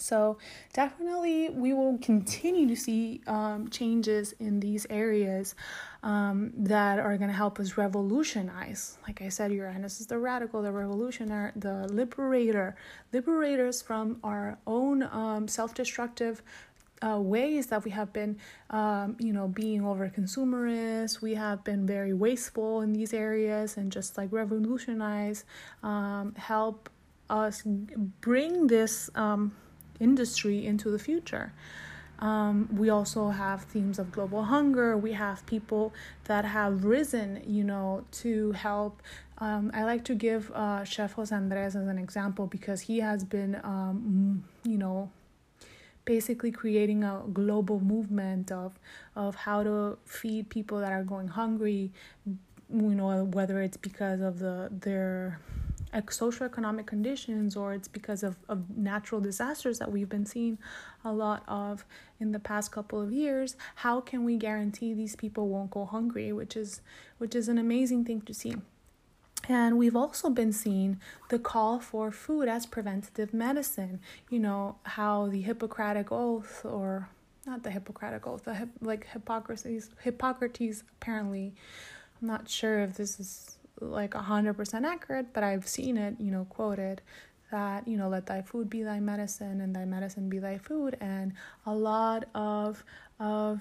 so 0.00 0.38
definitely 0.72 1.50
we 1.50 1.72
will 1.72 1.98
continue 1.98 2.66
to 2.66 2.76
see 2.76 3.20
um, 3.26 3.68
changes 3.68 4.32
in 4.40 4.60
these 4.60 4.86
areas 4.90 5.54
um, 6.02 6.52
that 6.56 6.98
are 6.98 7.16
going 7.16 7.28
to 7.28 7.36
help 7.36 7.60
us 7.60 7.76
revolutionize 7.76 8.98
like 9.06 9.20
i 9.22 9.28
said 9.28 9.52
uranus 9.52 10.00
is 10.00 10.06
the 10.06 10.18
radical 10.18 10.62
the 10.62 10.72
revolutionary 10.72 11.52
the 11.56 11.86
liberator 11.92 12.74
liberators 13.12 13.82
from 13.82 14.18
our 14.24 14.58
own 14.66 15.02
um, 15.02 15.46
self-destructive 15.46 16.42
uh, 17.02 17.18
ways 17.18 17.68
that 17.68 17.84
we 17.84 17.90
have 17.90 18.12
been, 18.12 18.38
um, 18.70 19.16
you 19.18 19.32
know, 19.32 19.48
being 19.48 19.84
over 19.84 20.08
consumerist. 20.08 21.22
We 21.22 21.34
have 21.34 21.64
been 21.64 21.86
very 21.86 22.12
wasteful 22.12 22.82
in 22.82 22.92
these 22.92 23.14
areas 23.14 23.76
and 23.76 23.90
just 23.90 24.18
like 24.18 24.30
revolutionize, 24.32 25.44
um, 25.82 26.34
help 26.36 26.90
us 27.30 27.62
bring 28.20 28.66
this 28.66 29.08
um, 29.14 29.52
industry 30.00 30.66
into 30.66 30.90
the 30.90 30.98
future. 30.98 31.52
Um, 32.18 32.68
we 32.72 32.90
also 32.90 33.30
have 33.30 33.62
themes 33.64 33.98
of 33.98 34.12
global 34.12 34.44
hunger. 34.44 34.96
We 34.96 35.12
have 35.12 35.46
people 35.46 35.94
that 36.24 36.44
have 36.44 36.84
risen, 36.84 37.42
you 37.46 37.64
know, 37.64 38.04
to 38.12 38.52
help. 38.52 39.02
Um, 39.38 39.70
I 39.72 39.84
like 39.84 40.04
to 40.04 40.14
give 40.14 40.50
uh, 40.50 40.84
Chef 40.84 41.14
Jose 41.14 41.34
Andres 41.34 41.76
as 41.76 41.88
an 41.88 41.98
example 41.98 42.46
because 42.46 42.82
he 42.82 43.00
has 43.00 43.24
been, 43.24 43.58
um, 43.64 44.44
you 44.64 44.76
know, 44.76 45.10
basically 46.04 46.50
creating 46.50 47.04
a 47.04 47.22
global 47.32 47.80
movement 47.80 48.50
of 48.50 48.78
of 49.14 49.34
how 49.34 49.62
to 49.62 49.96
feed 50.04 50.48
people 50.48 50.80
that 50.80 50.92
are 50.92 51.04
going 51.04 51.28
hungry 51.28 51.92
you 52.26 52.94
know 52.94 53.24
whether 53.24 53.60
it's 53.60 53.76
because 53.76 54.20
of 54.20 54.38
the 54.38 54.68
their 54.70 55.38
social 56.10 56.46
economic 56.46 56.86
conditions 56.86 57.56
or 57.56 57.72
it's 57.74 57.88
because 57.88 58.22
of, 58.22 58.36
of 58.48 58.76
natural 58.76 59.20
disasters 59.20 59.78
that 59.78 59.90
we've 59.90 60.08
been 60.08 60.26
seeing 60.26 60.58
a 61.04 61.12
lot 61.12 61.42
of 61.48 61.84
in 62.18 62.32
the 62.32 62.38
past 62.38 62.70
couple 62.70 63.00
of 63.00 63.12
years 63.12 63.56
how 63.76 64.00
can 64.00 64.24
we 64.24 64.36
guarantee 64.36 64.94
these 64.94 65.16
people 65.16 65.48
won't 65.48 65.70
go 65.70 65.84
hungry 65.84 66.32
which 66.32 66.56
is 66.56 66.80
which 67.18 67.34
is 67.34 67.48
an 67.48 67.58
amazing 67.58 68.04
thing 68.04 68.20
to 68.20 68.32
see 68.32 68.54
and 69.48 69.78
we've 69.78 69.96
also 69.96 70.30
been 70.30 70.52
seeing 70.52 71.00
the 71.28 71.38
call 71.38 71.80
for 71.80 72.12
food 72.12 72.46
as 72.48 72.66
preventative 72.66 73.32
medicine. 73.32 74.00
You 74.28 74.38
know, 74.38 74.76
how 74.84 75.28
the 75.28 75.40
Hippocratic 75.40 76.12
Oath, 76.12 76.64
or 76.64 77.08
not 77.46 77.62
the 77.62 77.70
Hippocratic 77.70 78.26
Oath, 78.26 78.44
the 78.44 78.54
hip, 78.54 78.68
like 78.80 79.06
Hippocrates, 79.08 79.90
Hippocrates 80.02 80.84
apparently, 80.96 81.54
I'm 82.20 82.28
not 82.28 82.48
sure 82.48 82.80
if 82.80 82.96
this 82.96 83.18
is 83.18 83.56
like 83.80 84.12
100% 84.12 84.84
accurate, 84.84 85.32
but 85.32 85.42
I've 85.42 85.66
seen 85.66 85.96
it, 85.96 86.16
you 86.18 86.30
know, 86.30 86.46
quoted 86.48 87.02
that, 87.50 87.88
you 87.88 87.96
know, 87.96 88.08
let 88.08 88.26
thy 88.26 88.42
food 88.42 88.70
be 88.70 88.82
thy 88.82 89.00
medicine 89.00 89.60
and 89.60 89.74
thy 89.74 89.84
medicine 89.84 90.28
be 90.28 90.38
thy 90.38 90.58
food. 90.58 90.96
And 91.00 91.32
a 91.66 91.74
lot 91.74 92.24
of, 92.34 92.84
of, 93.18 93.60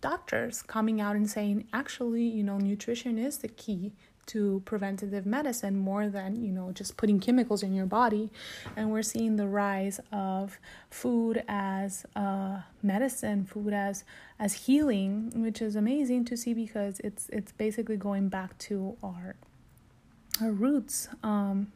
doctors 0.00 0.62
coming 0.62 1.00
out 1.00 1.16
and 1.16 1.28
saying 1.28 1.66
actually 1.72 2.22
you 2.22 2.42
know 2.42 2.58
nutrition 2.58 3.18
is 3.18 3.38
the 3.38 3.48
key 3.48 3.92
to 4.26 4.60
preventative 4.66 5.24
medicine 5.24 5.76
more 5.76 6.08
than 6.08 6.36
you 6.44 6.52
know 6.52 6.70
just 6.70 6.96
putting 6.96 7.18
chemicals 7.18 7.62
in 7.62 7.72
your 7.72 7.86
body 7.86 8.30
and 8.76 8.90
we're 8.90 9.02
seeing 9.02 9.36
the 9.36 9.48
rise 9.48 10.00
of 10.12 10.58
food 10.90 11.42
as 11.48 12.04
uh, 12.14 12.60
medicine 12.82 13.44
food 13.44 13.72
as 13.72 14.04
as 14.38 14.52
healing 14.52 15.32
which 15.34 15.60
is 15.62 15.74
amazing 15.74 16.24
to 16.24 16.36
see 16.36 16.52
because 16.52 17.00
it's 17.00 17.28
it's 17.30 17.52
basically 17.52 17.96
going 17.96 18.28
back 18.28 18.56
to 18.58 18.96
our 19.02 19.34
our 19.36 19.36
roots 20.40 21.08
um, 21.22 21.72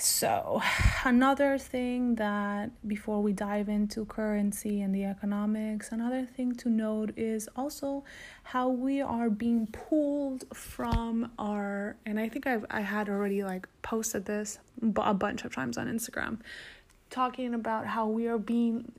so, 0.00 0.62
another 1.04 1.58
thing 1.58 2.14
that 2.14 2.70
before 2.88 3.20
we 3.20 3.34
dive 3.34 3.68
into 3.68 4.06
currency 4.06 4.80
and 4.80 4.94
the 4.94 5.04
economics, 5.04 5.92
another 5.92 6.24
thing 6.24 6.54
to 6.56 6.70
note 6.70 7.12
is 7.18 7.48
also 7.54 8.04
how 8.42 8.68
we 8.70 9.02
are 9.02 9.28
being 9.28 9.66
pulled 9.66 10.44
from 10.56 11.30
our, 11.38 11.96
and 12.06 12.18
I 12.18 12.30
think 12.30 12.46
I've 12.46 12.64
I 12.70 12.80
had 12.80 13.10
already 13.10 13.44
like 13.44 13.68
posted 13.82 14.24
this 14.24 14.58
a 14.96 15.14
bunch 15.14 15.44
of 15.44 15.54
times 15.54 15.76
on 15.76 15.86
Instagram, 15.86 16.38
talking 17.10 17.52
about 17.52 17.86
how 17.86 18.06
we 18.06 18.26
are 18.26 18.38
being 18.38 18.90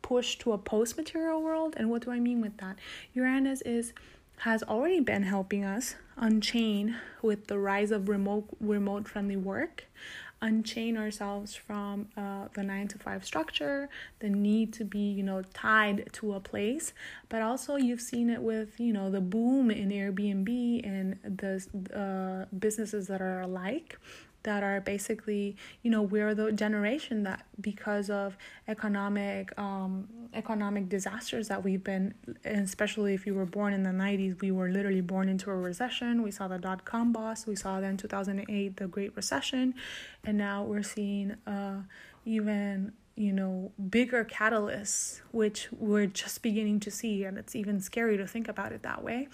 pushed 0.00 0.40
to 0.40 0.52
a 0.52 0.58
post 0.58 0.96
material 0.96 1.42
world. 1.42 1.74
And 1.76 1.90
what 1.90 2.02
do 2.02 2.10
I 2.10 2.18
mean 2.18 2.40
with 2.40 2.56
that? 2.58 2.76
Uranus 3.12 3.60
is 3.62 3.92
has 4.40 4.62
already 4.62 5.00
been 5.00 5.22
helping 5.22 5.64
us 5.64 5.96
unchain 6.16 6.96
with 7.22 7.46
the 7.46 7.58
rise 7.58 7.90
of 7.90 8.08
remote 8.08 8.48
remote 8.60 9.08
friendly 9.08 9.36
work 9.36 9.86
unchain 10.42 10.96
ourselves 10.96 11.54
from 11.54 12.08
uh, 12.16 12.48
the 12.54 12.62
nine 12.62 12.88
to 12.88 12.98
five 12.98 13.24
structure, 13.24 13.88
the 14.18 14.28
need 14.28 14.72
to 14.74 14.84
be, 14.84 14.98
you 14.98 15.22
know, 15.22 15.42
tied 15.54 16.08
to 16.12 16.34
a 16.34 16.40
place. 16.40 16.92
But 17.28 17.42
also, 17.42 17.76
you've 17.76 18.00
seen 18.00 18.30
it 18.30 18.42
with, 18.42 18.78
you 18.78 18.92
know, 18.92 19.10
the 19.10 19.20
boom 19.20 19.70
in 19.70 19.88
Airbnb 19.90 20.86
and 20.86 21.18
the 21.24 21.64
uh, 21.94 22.54
businesses 22.56 23.06
that 23.08 23.22
are 23.22 23.40
alike 23.40 23.98
that 24.46 24.62
are 24.62 24.80
basically 24.80 25.56
you 25.82 25.90
know 25.90 26.00
we're 26.00 26.34
the 26.34 26.50
generation 26.52 27.24
that 27.24 27.44
because 27.60 28.08
of 28.08 28.36
economic 28.68 29.56
um, 29.58 30.08
economic 30.32 30.88
disasters 30.88 31.48
that 31.48 31.62
we've 31.62 31.84
been 31.84 32.14
especially 32.44 33.12
if 33.12 33.26
you 33.26 33.34
were 33.34 33.44
born 33.44 33.72
in 33.74 33.82
the 33.82 33.90
90s 33.90 34.40
we 34.40 34.50
were 34.50 34.70
literally 34.70 35.00
born 35.00 35.28
into 35.28 35.50
a 35.50 35.56
recession. 35.56 36.22
We 36.22 36.30
saw 36.30 36.48
the 36.48 36.58
dot-com 36.58 37.12
bust 37.12 37.46
we 37.46 37.56
saw 37.56 37.80
then 37.80 37.96
2008 37.96 38.76
the 38.76 38.86
great 38.86 39.14
recession. 39.16 39.74
And 40.24 40.38
now 40.38 40.64
we're 40.64 40.82
seeing 40.82 41.36
uh, 41.46 41.82
even 42.24 42.92
you 43.16 43.32
know, 43.32 43.72
bigger 43.88 44.24
catalysts, 44.24 45.22
which 45.32 45.68
we're 45.72 46.06
just 46.06 46.42
beginning 46.42 46.78
to 46.80 46.90
see, 46.90 47.24
and 47.24 47.38
it's 47.38 47.56
even 47.56 47.80
scary 47.80 48.18
to 48.18 48.26
think 48.26 48.46
about 48.46 48.72
it 48.72 48.82
that 48.82 49.02
way. 49.02 49.28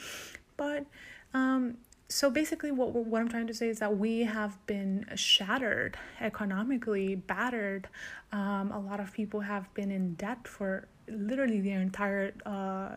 But 0.57 0.87
um, 1.35 1.79
so 2.13 2.31
basically, 2.31 2.71
what 2.71 2.93
what 2.93 3.23
I'm 3.23 3.29
trying 3.29 3.47
to 3.47 3.55
say 3.55 3.69
is 3.69 3.79
that 3.79 3.97
we 3.97 4.21
have 4.21 4.55
been 4.67 5.07
shattered 5.15 5.97
economically, 6.21 7.15
battered. 7.15 7.89
Um, 8.33 8.71
a 8.71 8.79
lot 8.79 9.01
of 9.01 9.15
people 9.15 9.41
have 9.41 9.73
been 9.73 9.91
in 9.91 10.15
debt 10.15 10.47
for 10.47 10.89
literally 11.09 11.63
their 11.63 11.81
entire 11.81 12.35
uh, 12.45 12.97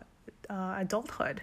uh, 0.52 0.74
adulthood 0.78 1.42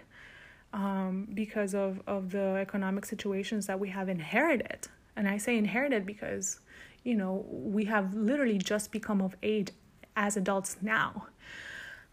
um, 0.71 1.27
because 1.33 1.73
of 1.73 1.99
of 2.05 2.29
the 2.29 2.57
economic 2.61 3.05
situations 3.05 3.65
that 3.65 3.79
we 3.79 3.89
have 3.89 4.07
inherited. 4.07 4.87
And 5.15 5.27
I 5.27 5.37
say 5.37 5.57
inherited 5.57 6.05
because 6.05 6.59
you 7.03 7.15
know, 7.15 7.43
we 7.49 7.85
have 7.85 8.13
literally 8.13 8.59
just 8.59 8.91
become 8.91 9.19
of 9.19 9.35
age 9.41 9.69
as 10.15 10.37
adults 10.37 10.77
now. 10.81 11.27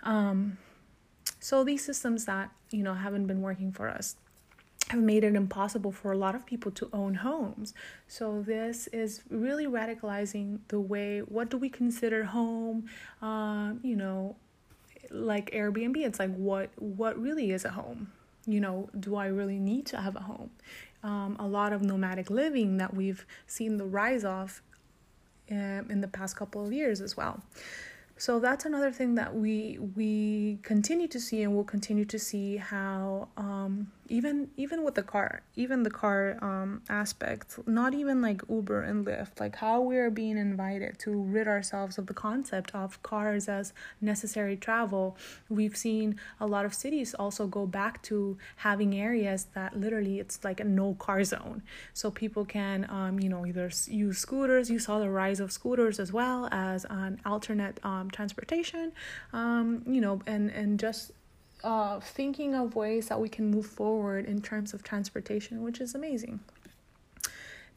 Um, 0.02 0.58
so 1.38 1.64
these 1.64 1.84
systems 1.84 2.24
that, 2.24 2.50
you 2.70 2.82
know, 2.82 2.94
haven't 2.94 3.26
been 3.26 3.42
working 3.42 3.72
for 3.72 3.88
us 3.88 4.16
have 4.90 5.00
made 5.00 5.22
it 5.22 5.36
impossible 5.36 5.92
for 5.92 6.10
a 6.10 6.18
lot 6.18 6.34
of 6.34 6.44
people 6.44 6.72
to 6.72 6.88
own 6.92 7.14
homes. 7.14 7.74
So 8.08 8.42
this 8.42 8.88
is 8.88 9.22
really 9.30 9.66
radicalizing 9.66 10.58
the 10.66 10.80
way 10.80 11.20
what 11.20 11.48
do 11.48 11.56
we 11.56 11.68
consider 11.68 12.24
home? 12.24 12.86
Um, 13.22 13.78
you 13.84 13.94
know, 13.94 14.34
like 15.10 15.52
Airbnb. 15.52 15.96
It's 15.96 16.18
like 16.18 16.34
what 16.34 16.70
what 16.76 17.16
really 17.20 17.52
is 17.52 17.64
a 17.64 17.70
home? 17.70 18.10
You 18.46 18.60
know, 18.60 18.90
do 18.98 19.14
I 19.14 19.26
really 19.26 19.60
need 19.60 19.86
to 19.86 19.98
have 19.98 20.16
a 20.16 20.20
home? 20.20 20.50
Um, 21.04 21.36
a 21.38 21.46
lot 21.46 21.72
of 21.72 21.82
nomadic 21.82 22.28
living 22.28 22.78
that 22.78 22.92
we've 22.92 23.24
seen 23.46 23.76
the 23.76 23.86
rise 23.86 24.24
of 24.24 24.60
um, 25.50 25.86
in 25.88 26.00
the 26.00 26.08
past 26.08 26.36
couple 26.36 26.64
of 26.64 26.72
years 26.72 27.00
as 27.00 27.16
well. 27.16 27.40
So 28.16 28.40
that's 28.40 28.64
another 28.64 28.90
thing 28.90 29.14
that 29.14 29.34
we 29.36 29.78
we 29.94 30.58
continue 30.62 31.06
to 31.08 31.20
see 31.20 31.42
and 31.44 31.54
will 31.54 31.70
continue 31.76 32.04
to 32.06 32.18
see 32.18 32.56
how 32.56 33.28
um, 33.36 33.92
even 34.10 34.50
even 34.56 34.82
with 34.84 34.96
the 34.96 35.02
car, 35.02 35.42
even 35.54 35.84
the 35.84 35.90
car 35.90 36.36
um, 36.42 36.82
aspect, 36.88 37.58
not 37.66 37.94
even 37.94 38.20
like 38.20 38.42
Uber 38.50 38.82
and 38.82 39.06
Lyft, 39.06 39.38
like 39.38 39.56
how 39.56 39.80
we 39.80 39.96
are 39.96 40.10
being 40.10 40.36
invited 40.36 40.98
to 40.98 41.12
rid 41.12 41.46
ourselves 41.46 41.96
of 41.96 42.06
the 42.06 42.14
concept 42.14 42.74
of 42.74 43.00
cars 43.02 43.48
as 43.48 43.72
necessary 44.00 44.56
travel. 44.56 45.16
We've 45.48 45.76
seen 45.76 46.18
a 46.40 46.46
lot 46.46 46.64
of 46.66 46.74
cities 46.74 47.14
also 47.14 47.46
go 47.46 47.66
back 47.66 48.02
to 48.04 48.36
having 48.56 48.94
areas 48.94 49.46
that 49.54 49.78
literally 49.78 50.18
it's 50.18 50.42
like 50.42 50.58
a 50.58 50.64
no 50.64 50.94
car 50.94 51.22
zone, 51.22 51.62
so 51.94 52.10
people 52.10 52.44
can 52.44 52.86
um, 52.90 53.20
you 53.20 53.28
know 53.28 53.46
either 53.46 53.70
use 53.86 54.18
scooters. 54.18 54.68
You 54.70 54.80
saw 54.80 54.98
the 54.98 55.08
rise 55.08 55.38
of 55.38 55.52
scooters 55.52 56.00
as 56.00 56.12
well 56.12 56.48
as 56.50 56.84
an 56.90 57.20
alternate 57.24 57.78
um, 57.84 58.10
transportation, 58.10 58.92
um, 59.32 59.84
you 59.86 60.00
know, 60.00 60.20
and 60.26 60.50
and 60.50 60.80
just 60.80 61.12
uh, 61.64 62.00
thinking 62.00 62.54
of 62.54 62.74
ways 62.74 63.08
that 63.08 63.20
we 63.20 63.28
can 63.28 63.50
move 63.50 63.66
forward 63.66 64.24
in 64.26 64.40
terms 64.40 64.72
of 64.74 64.82
transportation, 64.82 65.62
which 65.62 65.80
is 65.80 65.94
amazing. 65.94 66.40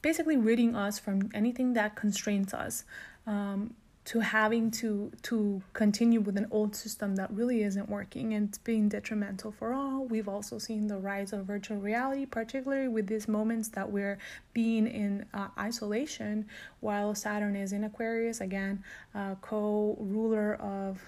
Basically, 0.02 0.38
ridding 0.38 0.75
us 0.75 1.00
from 1.00 1.30
anything 1.34 1.74
that 1.74 1.96
constrains 1.96 2.54
us. 2.54 2.84
Um, 3.25 3.75
to 4.06 4.20
having 4.20 4.70
to 4.70 5.12
to 5.22 5.62
continue 5.72 6.20
with 6.20 6.38
an 6.38 6.48
old 6.52 6.75
system 6.75 7.16
that 7.16 7.32
really 7.32 7.63
isn't 7.63 7.88
working 7.88 8.34
and 8.34 8.50
it's 8.50 8.58
being 8.58 8.90
detrimental 8.90 9.52
for 9.52 9.74
all. 9.74 10.06
We've 10.06 10.28
also 10.28 10.58
seen 10.58 10.88
the 10.88 10.98
rise 10.98 11.32
of 11.32 11.46
virtual 11.46 11.78
reality, 11.78 12.25
particularly 12.25 12.90
with 12.90 13.08
these 13.08 13.28
moments 13.28 13.70
that 13.70 13.90
we're 13.90 14.18
being 14.54 14.88
in 14.88 15.25
uh, 15.34 15.48
isolation 15.58 16.48
while 16.82 17.16
Saturn 17.16 17.56
is 17.56 17.72
in 17.72 17.86
Aquarius, 17.86 18.42
again, 18.42 18.84
uh, 19.16 19.36
co-ruler 19.36 20.56
of 20.56 21.02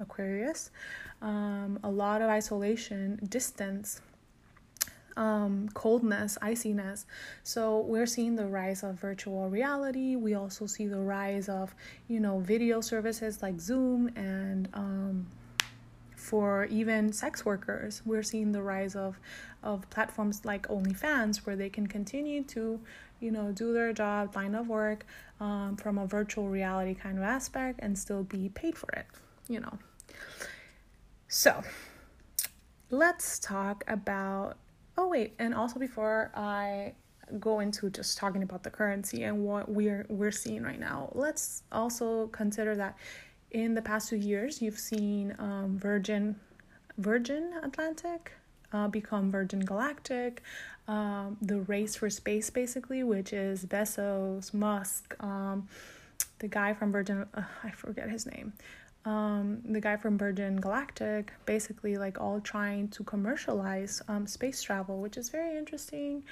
Aquarius 0.00 0.70
um, 1.22 1.78
a 1.82 1.90
lot 1.90 2.22
of 2.22 2.28
isolation, 2.28 3.18
distance, 3.28 4.00
um, 5.16 5.68
coldness, 5.74 6.38
iciness. 6.40 7.04
So 7.42 7.80
we're 7.80 8.06
seeing 8.06 8.36
the 8.36 8.46
rise 8.46 8.82
of 8.82 8.94
virtual 8.94 9.48
reality. 9.48 10.16
We 10.16 10.34
also 10.34 10.66
see 10.66 10.86
the 10.86 11.00
rise 11.00 11.48
of, 11.48 11.74
you 12.08 12.20
know, 12.20 12.38
video 12.40 12.80
services 12.80 13.42
like 13.42 13.60
Zoom 13.60 14.10
and 14.16 14.68
um, 14.72 15.26
for 16.20 16.66
even 16.66 17.12
sex 17.12 17.44
workers, 17.44 18.02
we're 18.04 18.22
seeing 18.22 18.52
the 18.52 18.62
rise 18.62 18.94
of 18.94 19.18
of 19.62 19.88
platforms 19.90 20.44
like 20.44 20.68
OnlyFans 20.68 21.38
where 21.44 21.56
they 21.56 21.68
can 21.68 21.86
continue 21.86 22.42
to, 22.44 22.80
you 23.20 23.30
know, 23.30 23.52
do 23.52 23.72
their 23.72 23.92
job, 23.92 24.36
line 24.36 24.54
of 24.54 24.68
work 24.68 25.04
um, 25.40 25.76
from 25.76 25.98
a 25.98 26.06
virtual 26.06 26.48
reality 26.48 26.94
kind 26.94 27.18
of 27.18 27.24
aspect 27.24 27.80
and 27.82 27.98
still 27.98 28.22
be 28.22 28.48
paid 28.50 28.76
for 28.76 28.90
it, 28.90 29.06
you 29.48 29.60
know. 29.60 29.78
So, 31.32 31.62
let's 32.90 33.38
talk 33.38 33.84
about. 33.86 34.56
Oh, 34.98 35.06
wait, 35.06 35.34
and 35.38 35.54
also 35.54 35.78
before 35.78 36.32
I 36.34 36.94
go 37.38 37.60
into 37.60 37.88
just 37.88 38.18
talking 38.18 38.42
about 38.42 38.64
the 38.64 38.70
currency 38.70 39.22
and 39.22 39.44
what 39.44 39.70
we're 39.70 40.06
we're 40.08 40.32
seeing 40.32 40.64
right 40.64 40.80
now, 40.80 41.12
let's 41.14 41.62
also 41.70 42.26
consider 42.32 42.74
that 42.74 42.96
in 43.52 43.74
the 43.74 43.80
past 43.80 44.08
two 44.08 44.16
years 44.16 44.60
you've 44.60 44.78
seen 44.80 45.36
um, 45.38 45.78
Virgin 45.78 46.34
Virgin 46.98 47.52
Atlantic 47.62 48.32
uh, 48.72 48.88
become 48.88 49.30
Virgin 49.30 49.60
Galactic, 49.60 50.42
um, 50.88 51.36
the 51.40 51.60
race 51.60 51.94
for 51.94 52.10
space 52.10 52.50
basically, 52.50 53.04
which 53.04 53.32
is 53.32 53.64
Bezos, 53.64 54.52
Musk, 54.52 55.14
um, 55.20 55.68
the 56.40 56.48
guy 56.48 56.74
from 56.74 56.90
Virgin, 56.90 57.24
uh, 57.34 57.42
I 57.62 57.70
forget 57.70 58.10
his 58.10 58.26
name, 58.26 58.52
um, 59.04 59.62
the 59.64 59.80
guy 59.80 59.96
from 59.96 60.18
Virgin 60.18 60.56
Galactic, 60.60 61.32
basically 61.46 61.96
like 61.96 62.20
all 62.20 62.40
trying 62.40 62.88
to 62.88 63.04
commercialize 63.04 64.02
um, 64.08 64.26
space 64.26 64.62
travel, 64.62 65.00
which 65.00 65.16
is 65.16 65.30
very 65.30 65.56
interesting. 65.56 66.24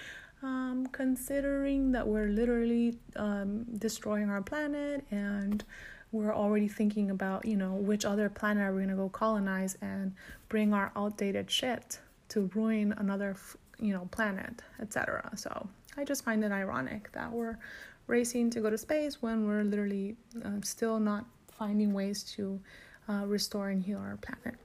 Um, 0.43 0.87
considering 0.93 1.91
that 1.93 2.07
we're 2.07 2.29
literally 2.29 2.97
um, 3.17 3.65
destroying 3.79 4.31
our 4.31 4.41
planet 4.41 5.05
and 5.11 5.65
we're 6.13 6.35
already 6.35 6.69
thinking 6.69 7.11
about 7.11 7.45
you 7.45 7.57
know 7.57 7.75
which 7.75 8.05
other 8.05 8.29
planet 8.29 8.63
are 8.63 8.73
we 8.73 8.83
gonna 8.83 8.95
go 8.95 9.09
colonize 9.09 9.77
and 9.83 10.15
bring 10.49 10.73
our 10.73 10.93
outdated 10.97 11.51
shit 11.51 11.99
to 12.29 12.49
ruin 12.55 12.95
another 12.99 13.37
you 13.81 13.93
know 13.93 14.09
planet 14.11 14.63
etc 14.81 15.29
so 15.35 15.69
i 15.97 16.05
just 16.05 16.25
find 16.25 16.45
it 16.45 16.53
ironic 16.53 17.11
that 17.13 17.31
we're 17.31 17.59
racing 18.07 18.49
to 18.49 18.61
go 18.61 18.71
to 18.71 18.79
space 18.79 19.21
when 19.21 19.47
we're 19.47 19.65
literally 19.65 20.17
uh, 20.45 20.51
still 20.63 20.99
not 20.99 21.27
finding 21.59 21.93
ways 21.93 22.23
to 22.23 22.61
uh, 23.09 23.25
restore 23.27 23.71
and 23.71 23.83
heal 23.83 23.99
our 23.99 24.17
planet. 24.17 24.59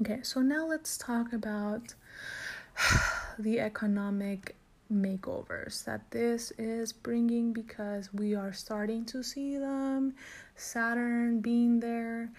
Okay, 0.00 0.20
so 0.22 0.40
now 0.40 0.66
let's 0.66 0.96
talk 0.96 1.32
about 1.32 1.94
the 3.38 3.60
economic 3.60 4.56
makeovers 4.92 5.84
that 5.84 6.10
this 6.10 6.52
is 6.58 6.92
bringing 6.92 7.52
because 7.52 8.12
we 8.12 8.34
are 8.34 8.52
starting 8.52 9.04
to 9.06 9.22
see 9.22 9.56
them. 9.56 10.14
Saturn 10.56 11.40
being 11.40 11.80
there, 11.80 12.30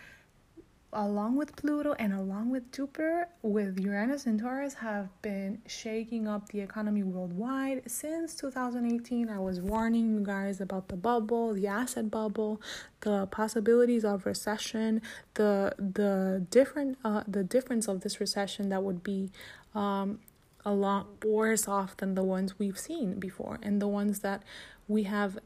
along 0.94 1.36
with 1.36 1.56
Pluto 1.56 1.94
and 2.00 2.14
along 2.14 2.50
with 2.50 2.72
Jupiter, 2.72 3.28
with 3.42 3.80
Uranus 3.80 4.26
and 4.26 4.40
Taurus, 4.40 4.76
have 4.76 5.10
been 5.22 5.62
shaking 5.68 6.28
up 6.28 6.50
the 6.50 6.62
economy 6.62 7.04
worldwide 7.04 7.84
since 7.90 8.36
2018. 8.36 9.30
I 9.30 9.40
was 9.40 9.60
warning 9.60 10.14
you 10.14 10.20
guys 10.22 10.62
about 10.62 10.88
the 10.88 10.96
bubble, 10.96 11.54
the 11.54 11.68
asset 11.68 12.10
bubble, 12.10 12.62
the 13.02 13.28
possibilities 13.28 14.06
of 14.06 14.26
recession, 14.26 15.02
the 15.34 15.74
the 15.78 16.46
different 16.50 16.98
uh, 17.04 17.24
the 17.28 17.44
difference 17.44 17.88
of 17.88 18.02
this 18.02 18.20
recession 18.20 18.70
that 18.70 18.84
would 18.84 19.04
be 19.04 19.32
um, 19.76 20.20
a 20.66 20.74
lot 20.74 21.26
worse 21.26 21.68
off 21.68 21.98
than 21.98 22.16
the 22.16 22.24
ones 22.24 22.58
we've 22.58 22.80
seen 22.80 23.20
before, 23.20 23.60
and 23.62 23.82
the 23.82 23.88
ones 23.88 24.20
that 24.20 24.44
we 24.88 25.04
have, 25.04 25.40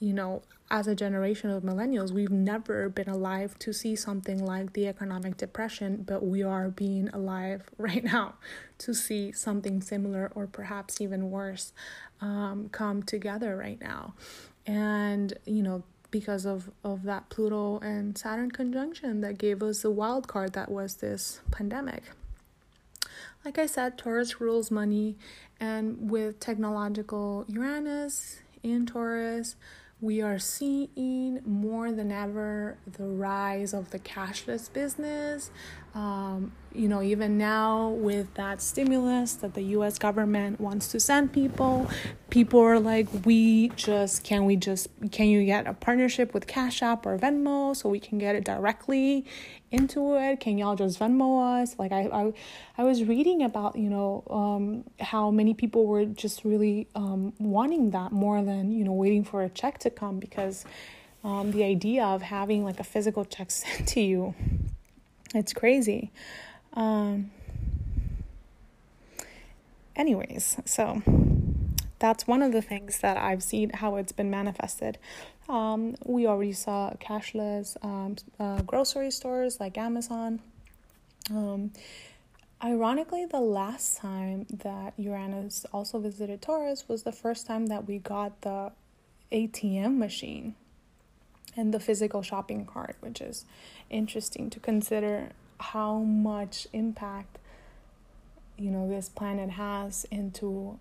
you 0.00 0.14
know, 0.14 0.42
as 0.70 0.86
a 0.86 0.94
generation 0.94 1.50
of 1.50 1.62
millennials, 1.62 2.10
we've 2.10 2.30
never 2.30 2.88
been 2.88 3.08
alive 3.08 3.58
to 3.58 3.72
see 3.72 3.94
something 3.94 4.44
like 4.44 4.72
the 4.72 4.88
economic 4.88 5.36
depression, 5.36 6.04
but 6.06 6.24
we 6.24 6.42
are 6.42 6.70
being 6.70 7.08
alive 7.10 7.68
right 7.78 8.02
now 8.02 8.34
to 8.78 8.94
see 8.94 9.30
something 9.30 9.82
similar 9.82 10.32
or 10.34 10.46
perhaps 10.46 11.00
even 11.00 11.30
worse 11.30 11.72
um, 12.20 12.68
come 12.72 13.02
together 13.02 13.56
right 13.56 13.80
now. 13.80 14.14
And, 14.66 15.34
you 15.44 15.62
know, 15.62 15.82
because 16.10 16.46
of, 16.46 16.70
of 16.82 17.02
that 17.04 17.28
Pluto 17.28 17.78
and 17.80 18.16
Saturn 18.16 18.50
conjunction 18.50 19.20
that 19.20 19.38
gave 19.38 19.62
us 19.62 19.82
the 19.82 19.90
wild 19.90 20.28
card 20.28 20.54
that 20.54 20.70
was 20.70 20.96
this 20.96 21.40
pandemic. 21.50 22.04
Like 23.44 23.58
I 23.58 23.66
said, 23.66 23.96
Taurus 23.96 24.40
rules 24.40 24.70
money, 24.70 25.16
and 25.58 26.10
with 26.10 26.40
technological 26.40 27.44
Uranus 27.48 28.40
in 28.62 28.86
Taurus, 28.86 29.56
we 30.00 30.22
are 30.22 30.38
seeing 30.38 31.40
more 31.44 31.92
than 31.92 32.10
ever 32.10 32.78
the 32.90 33.04
rise 33.04 33.74
of 33.74 33.90
the 33.90 33.98
cashless 33.98 34.72
business. 34.72 35.50
Um, 35.94 36.52
you 36.72 36.88
know, 36.88 37.02
even 37.02 37.36
now 37.36 37.88
with 37.88 38.32
that 38.34 38.62
stimulus 38.62 39.34
that 39.34 39.54
the 39.54 39.62
US 39.62 39.98
government 39.98 40.60
wants 40.60 40.88
to 40.88 41.00
send 41.00 41.32
people, 41.32 41.90
people 42.30 42.60
are 42.60 42.78
like, 42.78 43.08
we 43.24 43.70
just, 43.70 44.22
can 44.22 44.44
we 44.44 44.54
just, 44.54 44.88
can 45.10 45.26
you 45.26 45.44
get 45.44 45.66
a 45.66 45.74
partnership 45.74 46.32
with 46.32 46.46
Cash 46.46 46.80
App 46.82 47.06
or 47.06 47.18
Venmo 47.18 47.74
so 47.74 47.88
we 47.88 47.98
can 47.98 48.18
get 48.18 48.36
it 48.36 48.44
directly 48.44 49.24
into 49.72 50.14
it? 50.14 50.38
Can 50.38 50.58
y'all 50.58 50.76
just 50.76 51.00
Venmo 51.00 51.60
us? 51.60 51.74
Like, 51.76 51.90
I, 51.90 52.02
I, 52.02 52.32
I 52.78 52.84
was 52.84 53.02
reading 53.02 53.42
about, 53.42 53.76
you 53.76 53.90
know, 53.90 54.22
um, 54.30 54.84
how 55.00 55.32
many 55.32 55.54
people 55.54 55.86
were 55.86 56.04
just 56.04 56.44
really 56.44 56.86
um, 56.94 57.32
wanting 57.40 57.90
that 57.90 58.12
more 58.12 58.42
than, 58.44 58.70
you 58.70 58.84
know, 58.84 58.92
waiting 58.92 59.24
for 59.24 59.42
a 59.42 59.48
check 59.48 59.78
to 59.78 59.90
come 59.90 60.20
because 60.20 60.64
um, 61.24 61.50
the 61.50 61.64
idea 61.64 62.04
of 62.04 62.22
having 62.22 62.62
like 62.62 62.78
a 62.78 62.84
physical 62.84 63.24
check 63.24 63.50
sent 63.50 63.88
to 63.88 64.00
you 64.00 64.36
it's 65.34 65.52
crazy. 65.52 66.10
Um, 66.74 67.30
anyways, 69.96 70.56
so 70.64 71.02
that's 71.98 72.26
one 72.26 72.42
of 72.42 72.52
the 72.52 72.62
things 72.62 73.00
that 73.00 73.16
I've 73.16 73.42
seen 73.42 73.70
how 73.70 73.96
it's 73.96 74.12
been 74.12 74.30
manifested. 74.30 74.98
Um, 75.48 75.96
we 76.04 76.26
already 76.26 76.52
saw 76.52 76.92
cashless 77.00 77.76
um, 77.84 78.16
uh, 78.38 78.62
grocery 78.62 79.10
stores 79.10 79.60
like 79.60 79.76
Amazon. 79.76 80.40
Um, 81.30 81.72
ironically, 82.62 83.26
the 83.26 83.40
last 83.40 83.98
time 83.98 84.46
that 84.50 84.94
Uranus 84.96 85.66
also 85.72 85.98
visited 85.98 86.40
Taurus 86.40 86.88
was 86.88 87.02
the 87.02 87.12
first 87.12 87.46
time 87.46 87.66
that 87.66 87.86
we 87.86 87.98
got 87.98 88.40
the 88.42 88.72
ATM 89.32 89.98
machine 89.98 90.54
and 91.56 91.74
the 91.74 91.80
physical 91.80 92.22
shopping 92.22 92.64
cart, 92.64 92.96
which 93.00 93.20
is 93.20 93.44
interesting 93.88 94.50
to 94.50 94.60
consider 94.60 95.30
how 95.58 95.98
much 95.98 96.66
impact 96.72 97.38
you 98.56 98.70
know 98.70 98.88
this 98.88 99.08
planet 99.08 99.50
has 99.50 100.06
into 100.10 100.78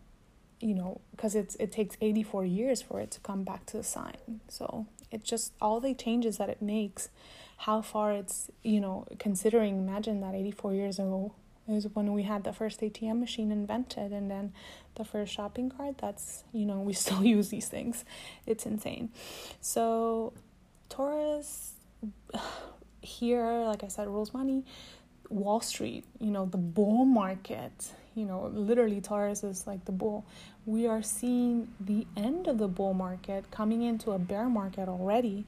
you 0.59 0.73
know 0.73 0.99
because 1.11 1.35
it's 1.35 1.55
it 1.55 1.71
takes 1.71 1.97
84 2.01 2.45
years 2.45 2.81
for 2.81 2.99
it 2.99 3.11
to 3.11 3.19
come 3.21 3.43
back 3.43 3.65
to 3.67 3.77
the 3.77 3.83
sign 3.83 4.41
so 4.47 4.85
it's 5.11 5.29
just 5.29 5.53
all 5.61 5.79
the 5.79 5.93
changes 5.93 6.37
that 6.37 6.49
it 6.49 6.61
makes 6.61 7.09
how 7.57 7.81
far 7.81 8.13
it's 8.13 8.49
you 8.63 8.79
know 8.79 9.05
considering 9.17 9.77
imagine 9.77 10.21
that 10.21 10.35
84 10.35 10.73
years 10.73 10.99
ago 10.99 11.33
is 11.75 11.87
when 11.93 12.13
we 12.13 12.23
had 12.23 12.43
the 12.43 12.53
first 12.53 12.81
ATM 12.81 13.19
machine 13.19 13.51
invented 13.51 14.11
and 14.11 14.29
then 14.29 14.53
the 14.95 15.05
first 15.05 15.33
shopping 15.33 15.69
cart 15.69 15.97
that's 15.99 16.43
you 16.51 16.65
know 16.65 16.79
we 16.79 16.93
still 17.03 17.23
use 17.23 17.49
these 17.49 17.67
things. 17.67 18.05
It's 18.45 18.65
insane. 18.65 19.09
So 19.61 20.33
Taurus 20.89 21.73
here, 23.01 23.63
like 23.65 23.83
I 23.83 23.87
said, 23.87 24.07
rules 24.07 24.33
money. 24.33 24.65
Wall 25.29 25.61
Street, 25.61 26.05
you 26.19 26.31
know, 26.31 26.45
the 26.45 26.57
bull 26.57 27.05
market, 27.05 27.91
you 28.15 28.25
know, 28.25 28.47
literally 28.53 28.99
Taurus 28.99 29.43
is 29.43 29.67
like 29.67 29.85
the 29.85 29.91
bull. 29.91 30.25
We 30.65 30.87
are 30.87 31.03
seeing 31.03 31.67
the 31.79 32.07
end 32.17 32.47
of 32.47 32.57
the 32.57 32.67
bull 32.67 32.93
market 32.93 33.51
coming 33.51 33.83
into 33.83 34.11
a 34.11 34.19
bear 34.19 34.49
market 34.49 34.89
already. 34.89 35.45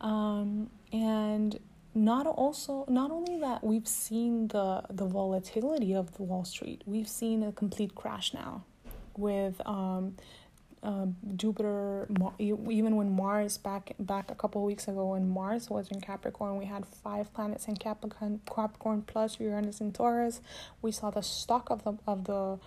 Um, 0.00 0.68
and 0.92 1.58
not 1.94 2.26
also 2.26 2.84
not 2.88 3.10
only 3.10 3.38
that 3.40 3.62
we've 3.62 3.88
seen 3.88 4.48
the 4.48 4.82
the 4.90 5.06
volatility 5.06 5.94
of 5.94 6.14
the 6.16 6.22
Wall 6.22 6.44
Street, 6.44 6.82
we've 6.86 7.08
seen 7.08 7.42
a 7.42 7.52
complete 7.52 7.94
crash 7.94 8.32
now 8.32 8.64
with 9.16 9.60
um, 9.66 10.16
uh, 10.82 11.06
Jupiter, 11.36 12.08
even 12.38 12.96
when 12.96 13.14
Mars 13.14 13.56
back 13.56 13.92
back 14.00 14.30
a 14.30 14.34
couple 14.34 14.64
weeks 14.64 14.88
ago 14.88 15.10
when 15.10 15.28
Mars 15.28 15.70
was 15.70 15.88
in 15.90 16.00
Capricorn, 16.00 16.56
we 16.56 16.64
had 16.64 16.84
five 16.84 17.32
planets 17.32 17.68
in 17.68 17.76
Capricorn, 17.76 18.40
Capricorn 18.46 19.02
plus 19.02 19.38
Uranus 19.38 19.80
in 19.80 19.92
Taurus. 19.92 20.40
We 20.80 20.90
saw 20.90 21.10
the 21.10 21.22
stock 21.22 21.70
of 21.70 21.84
the 21.84 21.94
of 22.06 22.24
the, 22.24 22.58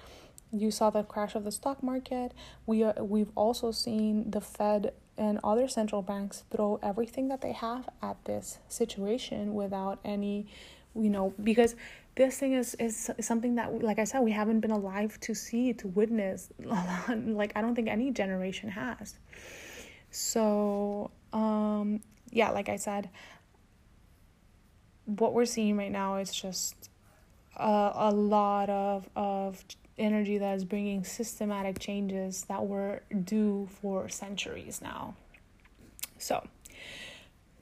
you 0.53 0.71
saw 0.71 0.89
the 0.89 1.03
crash 1.03 1.35
of 1.35 1.43
the 1.43 1.51
stock 1.51 1.83
market. 1.83 2.31
We 2.65 2.83
uh, 2.83 3.03
we've 3.03 3.31
also 3.35 3.71
seen 3.71 4.31
the 4.31 4.41
Fed 4.41 4.93
and 5.17 5.39
other 5.43 5.67
central 5.67 6.01
banks 6.01 6.43
throw 6.51 6.79
everything 6.81 7.27
that 7.29 7.41
they 7.41 7.51
have 7.51 7.89
at 8.01 8.23
this 8.25 8.59
situation 8.69 9.53
without 9.53 9.99
any, 10.05 10.47
you 10.93 11.09
know, 11.09 11.33
because 11.41 11.75
this 12.15 12.37
thing 12.37 12.53
is 12.53 12.75
is 12.75 13.11
something 13.19 13.55
that 13.55 13.83
like 13.83 13.99
i 13.99 14.03
said 14.03 14.19
we 14.21 14.31
haven't 14.31 14.61
been 14.61 14.71
alive 14.71 15.19
to 15.19 15.35
see 15.35 15.73
to 15.73 15.87
witness 15.89 16.49
like 17.09 17.51
i 17.55 17.61
don't 17.61 17.75
think 17.75 17.87
any 17.87 18.11
generation 18.11 18.69
has. 18.69 19.15
So 20.11 21.11
um 21.33 22.01
yeah 22.31 22.51
like 22.51 22.69
i 22.69 22.77
said 22.77 23.09
what 25.05 25.33
we're 25.33 25.45
seeing 25.45 25.77
right 25.77 25.91
now 25.91 26.15
is 26.17 26.33
just 26.33 26.89
a, 27.57 27.91
a 27.95 28.11
lot 28.11 28.69
of 28.69 29.09
of 29.15 29.63
energy 29.97 30.37
that 30.37 30.55
is 30.55 30.65
bringing 30.65 31.03
systematic 31.03 31.79
changes 31.79 32.45
that 32.49 32.65
were 32.65 33.01
due 33.23 33.67
for 33.81 34.09
centuries 34.09 34.81
now. 34.81 35.15
So 36.17 36.45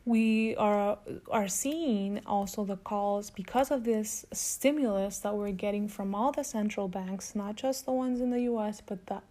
we 0.06 0.56
are 0.58 0.98
are 1.32 1.48
seeing 1.48 2.22
also 2.26 2.66
the 2.66 2.76
calls 2.76 3.30
because 3.30 3.72
of 3.72 3.84
this 3.86 4.26
stimulus 4.34 5.20
that 5.20 5.34
we're 5.36 5.52
getting 5.52 5.88
from 5.88 6.14
all 6.14 6.32
the 6.32 6.44
central 6.44 6.88
banks, 6.88 7.36
not 7.36 7.56
just 7.56 7.86
the 7.86 7.92
ones 7.92 8.20
in 8.20 8.30
the 8.30 8.42
US, 8.42 8.82
but 8.82 9.06
the 9.08 9.22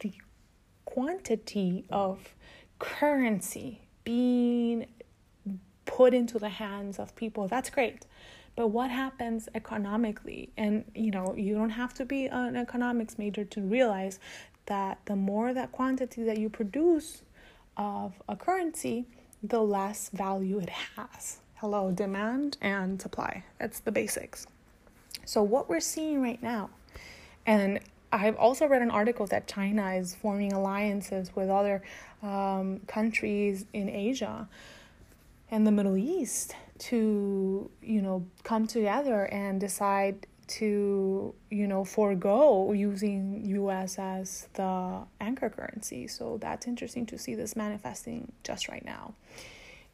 the 0.00 0.12
quantity 0.84 1.84
of 1.90 2.34
currency 2.78 3.80
being 4.04 4.86
put 5.86 6.14
into 6.14 6.38
the 6.38 6.48
hands 6.48 6.98
of 6.98 7.14
people. 7.14 7.46
That's 7.48 7.70
great. 7.70 8.06
But 8.56 8.68
what 8.68 8.90
happens 8.90 9.48
economically? 9.54 10.50
And 10.56 10.84
you 10.94 11.10
know, 11.10 11.34
you 11.36 11.54
don't 11.54 11.70
have 11.70 11.92
to 11.94 12.04
be 12.04 12.26
an 12.26 12.56
economics 12.56 13.18
major 13.18 13.44
to 13.44 13.60
realize 13.60 14.18
that 14.66 14.98
the 15.04 15.16
more 15.16 15.52
that 15.52 15.72
quantity 15.72 16.22
that 16.24 16.38
you 16.38 16.48
produce 16.48 17.22
of 17.76 18.14
a 18.28 18.36
currency, 18.36 19.06
the 19.48 19.60
less 19.60 20.08
value 20.08 20.58
it 20.58 20.70
has. 20.70 21.38
Hello, 21.56 21.92
demand 21.92 22.56
and 22.60 23.00
supply. 23.00 23.44
That's 23.58 23.78
the 23.78 23.92
basics. 23.92 24.46
So, 25.24 25.42
what 25.42 25.68
we're 25.68 25.80
seeing 25.80 26.22
right 26.22 26.42
now, 26.42 26.70
and 27.46 27.80
I've 28.10 28.36
also 28.36 28.66
read 28.66 28.82
an 28.82 28.90
article 28.90 29.26
that 29.26 29.46
China 29.46 29.92
is 29.92 30.14
forming 30.14 30.52
alliances 30.52 31.34
with 31.34 31.50
other 31.50 31.82
um, 32.22 32.80
countries 32.86 33.66
in 33.72 33.88
Asia 33.88 34.48
and 35.50 35.66
the 35.66 35.72
Middle 35.72 35.96
East 35.96 36.56
to, 36.78 37.70
you 37.82 38.02
know, 38.02 38.26
come 38.44 38.66
together 38.66 39.26
and 39.26 39.60
decide 39.60 40.26
to 40.46 41.34
you 41.50 41.66
know 41.66 41.84
forego 41.84 42.72
using 42.72 43.42
US 43.44 43.98
as 43.98 44.48
the 44.54 45.00
anchor 45.20 45.50
currency. 45.50 46.06
So 46.08 46.38
that's 46.40 46.66
interesting 46.66 47.06
to 47.06 47.18
see 47.18 47.34
this 47.34 47.56
manifesting 47.56 48.32
just 48.42 48.68
right 48.68 48.84
now. 48.84 49.14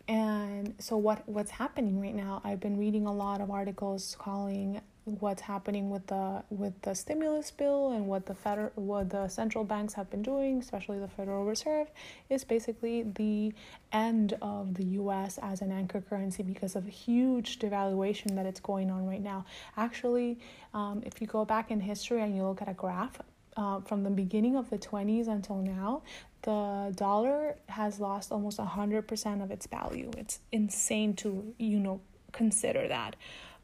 And 0.08 0.74
so 0.78 0.96
what 0.96 1.28
what's 1.28 1.52
happening 1.52 2.00
right 2.00 2.14
now? 2.14 2.40
I've 2.44 2.60
been 2.60 2.76
reading 2.78 3.06
a 3.06 3.12
lot 3.12 3.40
of 3.40 3.50
articles 3.50 4.16
calling 4.18 4.80
what's 5.04 5.42
happening 5.42 5.90
with 5.90 6.06
the 6.08 6.42
with 6.50 6.80
the 6.82 6.94
stimulus 6.94 7.50
bill 7.50 7.92
and 7.92 8.06
what 8.06 8.26
the 8.26 8.34
federal 8.34 8.70
what 8.74 9.10
the 9.10 9.28
central 9.28 9.64
banks 9.64 9.94
have 9.94 10.10
been 10.10 10.22
doing, 10.22 10.58
especially 10.58 10.98
the 10.98 11.08
Federal 11.08 11.44
Reserve, 11.44 11.90
is 12.28 12.44
basically 12.44 13.02
the 13.02 13.52
end 13.92 14.34
of 14.42 14.74
the 14.74 14.84
U.S. 14.84 15.38
as 15.42 15.62
an 15.62 15.72
anchor 15.72 16.00
currency 16.00 16.42
because 16.42 16.76
of 16.76 16.86
a 16.86 16.90
huge 16.90 17.58
devaluation 17.58 18.34
that 18.36 18.46
it's 18.46 18.60
going 18.60 18.90
on 18.90 19.06
right 19.06 19.22
now. 19.22 19.44
Actually, 19.76 20.38
um, 20.74 21.02
if 21.04 21.20
you 21.20 21.26
go 21.26 21.44
back 21.44 21.70
in 21.70 21.80
history 21.80 22.20
and 22.20 22.36
you 22.36 22.44
look 22.44 22.62
at 22.62 22.68
a 22.68 22.74
graph. 22.74 23.20
Uh, 23.56 23.80
from 23.80 24.04
the 24.04 24.10
beginning 24.10 24.56
of 24.56 24.70
the 24.70 24.78
20s 24.78 25.26
until 25.26 25.56
now, 25.56 26.02
the 26.42 26.92
dollar 26.94 27.56
has 27.68 27.98
lost 27.98 28.30
almost 28.30 28.58
100% 28.58 29.42
of 29.42 29.50
its 29.50 29.66
value. 29.66 30.08
It's 30.16 30.38
insane 30.52 31.14
to, 31.14 31.52
you 31.58 31.80
know, 31.80 32.00
consider 32.32 32.86
that. 32.88 33.16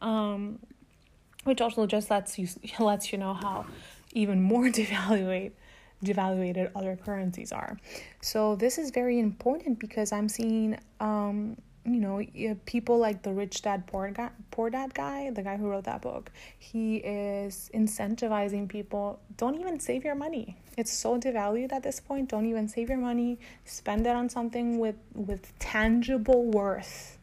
Um, 0.03 0.59
which 1.47 1.61
also 1.61 1.87
just 1.87 2.11
lets 2.11 2.39
you 2.39 2.49
lets 2.79 3.13
you 3.13 3.19
know 3.19 3.35
how 3.35 3.67
even 4.13 4.43
more 4.43 4.65
devaluate 4.81 5.53
devaluated 6.05 6.71
other 6.77 6.95
currencies 6.95 7.53
are. 7.53 7.79
So 8.21 8.55
this 8.57 8.77
is 8.77 8.91
very 8.91 9.19
important 9.19 9.79
because 9.79 10.13
I'm 10.13 10.29
seeing 10.29 10.79
um 11.01 11.57
you 11.85 12.01
know 12.01 12.21
people 12.67 12.99
like 12.99 13.23
the 13.23 13.33
rich 13.33 13.63
dad 13.63 13.87
poor 13.87 14.11
guy 14.11 14.29
poor 14.51 14.69
dad 14.71 14.93
guy 14.93 15.31
the 15.31 15.43
guy 15.43 15.57
who 15.57 15.69
wrote 15.69 15.85
that 15.85 16.03
book. 16.03 16.31
He 16.59 16.97
is 16.97 17.71
incentivizing 17.73 18.69
people 18.69 19.21
don't 19.37 19.59
even 19.59 19.81
save 19.81 20.05
your 20.05 20.17
money. 20.17 20.57
It's 20.77 20.93
so 20.93 21.19
devalued 21.19 21.73
at 21.73 21.83
this 21.83 22.01
point. 22.01 22.29
Don't 22.29 22.47
even 22.47 22.69
save 22.69 22.91
your 22.91 22.99
money. 22.99 23.39
Spend 23.65 24.07
it 24.07 24.15
on 24.15 24.29
something 24.29 24.79
with 24.79 24.97
with 25.15 25.59
tangible 25.59 26.45
worth 26.45 27.15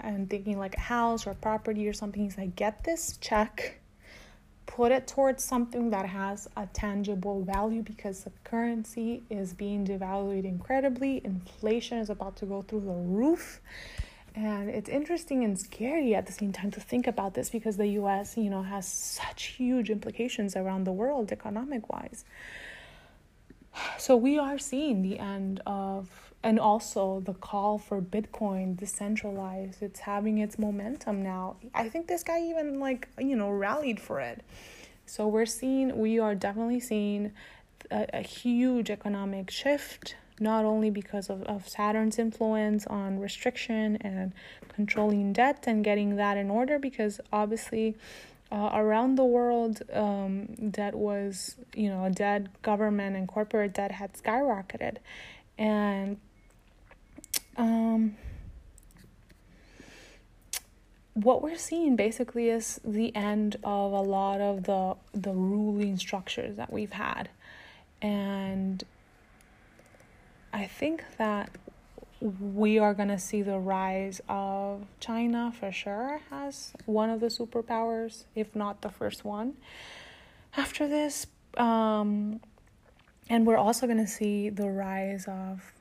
and 0.00 0.28
thinking 0.28 0.58
like 0.58 0.76
a 0.76 0.80
house 0.80 1.26
or 1.26 1.30
a 1.30 1.34
property 1.34 1.88
or 1.88 1.92
something. 1.92 2.22
He's 2.22 2.38
like, 2.38 2.56
get 2.56 2.84
this 2.84 3.16
check, 3.18 3.80
put 4.66 4.92
it 4.92 5.06
towards 5.06 5.44
something 5.44 5.90
that 5.90 6.06
has 6.06 6.48
a 6.56 6.66
tangible 6.66 7.42
value 7.42 7.82
because 7.82 8.24
the 8.24 8.32
currency 8.44 9.22
is 9.30 9.52
being 9.52 9.86
devalued 9.86 10.44
incredibly. 10.44 11.20
Inflation 11.24 11.98
is 11.98 12.10
about 12.10 12.36
to 12.36 12.46
go 12.46 12.62
through 12.62 12.80
the 12.80 12.92
roof. 12.92 13.60
And 14.36 14.68
it's 14.68 14.88
interesting 14.88 15.44
and 15.44 15.58
scary 15.58 16.14
at 16.14 16.26
the 16.26 16.32
same 16.32 16.52
time 16.52 16.72
to 16.72 16.80
think 16.80 17.06
about 17.06 17.34
this 17.34 17.50
because 17.50 17.76
the 17.76 17.86
US, 18.00 18.36
you 18.36 18.50
know, 18.50 18.62
has 18.62 18.86
such 18.86 19.44
huge 19.44 19.90
implications 19.90 20.56
around 20.56 20.84
the 20.84 20.92
world 20.92 21.30
economic 21.30 21.88
wise. 21.92 22.24
So 23.98 24.16
we 24.16 24.38
are 24.38 24.58
seeing 24.58 25.02
the 25.02 25.18
end 25.18 25.60
of 25.66 26.23
and 26.44 26.60
also 26.60 27.20
the 27.24 27.32
call 27.32 27.78
for 27.78 28.02
bitcoin 28.02 28.76
decentralized 28.76 29.82
it's 29.82 30.00
having 30.00 30.38
its 30.38 30.58
momentum 30.58 31.22
now. 31.22 31.56
I 31.74 31.88
think 31.88 32.06
this 32.06 32.22
guy 32.22 32.40
even 32.42 32.78
like 32.78 33.08
you 33.18 33.34
know 33.34 33.50
rallied 33.50 33.98
for 33.98 34.20
it. 34.20 34.44
So 35.06 35.26
we're 35.26 35.46
seeing 35.46 35.98
we 35.98 36.20
are 36.20 36.34
definitely 36.34 36.80
seeing 36.80 37.32
a, 37.90 38.06
a 38.12 38.20
huge 38.20 38.90
economic 38.90 39.50
shift 39.50 40.16
not 40.40 40.64
only 40.64 40.90
because 40.90 41.30
of, 41.30 41.42
of 41.44 41.68
saturn's 41.68 42.18
influence 42.18 42.86
on 42.88 43.20
restriction 43.20 43.96
and 44.00 44.32
controlling 44.68 45.32
debt 45.32 45.64
and 45.66 45.84
getting 45.84 46.16
that 46.16 46.36
in 46.36 46.50
order 46.50 46.76
because 46.78 47.20
obviously 47.32 47.96
uh, 48.50 48.70
around 48.74 49.14
the 49.14 49.24
world 49.24 49.80
um, 49.92 50.46
debt 50.70 50.94
was 50.94 51.56
you 51.74 51.88
know 51.88 52.06
debt 52.10 52.60
government 52.60 53.16
and 53.16 53.28
corporate 53.28 53.72
debt 53.72 53.92
had 53.92 54.12
skyrocketed. 54.12 54.98
And 55.56 56.18
um, 57.56 58.16
what 61.14 61.42
we're 61.42 61.56
seeing 61.56 61.94
basically 61.96 62.48
is 62.48 62.80
the 62.84 63.14
end 63.14 63.56
of 63.62 63.92
a 63.92 64.00
lot 64.00 64.40
of 64.40 64.64
the 64.64 64.96
the 65.12 65.32
ruling 65.32 65.96
structures 65.96 66.56
that 66.56 66.72
we've 66.72 66.92
had. 66.92 67.28
And 68.02 68.84
i 70.54 70.66
think 70.66 71.02
that 71.18 71.50
we 72.20 72.78
are 72.78 72.94
going 72.94 73.08
to 73.08 73.18
see 73.18 73.42
the 73.42 73.58
rise 73.58 74.20
of 74.28 74.86
china 75.00 75.52
for 75.58 75.70
sure 75.72 76.20
as 76.30 76.72
one 76.86 77.10
of 77.10 77.20
the 77.20 77.26
superpowers 77.26 78.24
if 78.34 78.54
not 78.54 78.80
the 78.80 78.88
first 78.88 79.24
one. 79.24 79.54
After 80.56 80.86
this 80.88 81.26
um, 81.56 82.40
and 83.28 83.46
we're 83.46 83.56
also 83.56 83.86
going 83.86 83.98
to 83.98 84.06
see 84.06 84.48
the 84.48 84.70
rise 84.70 85.26
of 85.26 85.73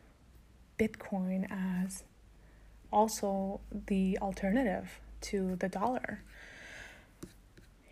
Bitcoin 0.77 1.47
as 1.49 2.03
also 2.91 3.62
the 3.88 4.17
alternative 4.21 4.99
to 5.21 5.55
the 5.55 5.69
dollar. 5.69 6.21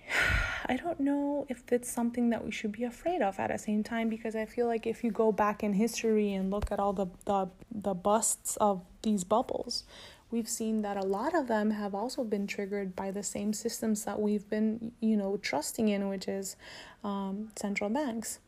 I 0.68 0.78
don't 0.78 1.00
know 1.00 1.46
if 1.50 1.72
it's 1.72 1.92
something 1.92 2.30
that 2.30 2.46
we 2.46 2.52
should 2.52 2.72
be 2.72 2.84
afraid 2.84 3.22
of 3.22 3.40
at 3.40 3.50
the 3.50 3.58
same 3.58 3.84
time 3.84 4.10
because 4.10 4.36
I 4.36 4.46
feel 4.46 4.68
like 4.68 4.86
if 4.86 5.04
you 5.04 5.12
go 5.12 5.32
back 5.32 5.64
in 5.64 5.74
history 5.74 6.34
and 6.34 6.52
look 6.52 6.72
at 6.72 6.80
all 6.80 6.94
the, 6.94 7.08
the, 7.26 7.50
the 7.72 7.94
busts 7.94 8.58
of 8.58 8.82
these 9.02 9.24
bubbles, 9.24 9.84
we've 10.30 10.48
seen 10.48 10.82
that 10.84 10.98
a 10.98 11.02
lot 11.02 11.36
of 11.36 11.48
them 11.48 11.72
have 11.72 11.94
also 11.94 12.24
been 12.24 12.48
triggered 12.48 12.96
by 12.96 13.12
the 13.12 13.24
same 13.24 13.54
systems 13.54 14.06
that 14.06 14.20
we've 14.20 14.50
been, 14.50 14.92
you 15.02 15.18
know, 15.18 15.38
trusting 15.38 15.90
in, 15.90 16.08
which 16.08 16.28
is 16.28 16.56
um, 17.04 17.50
central 17.56 17.90
banks. 17.90 18.40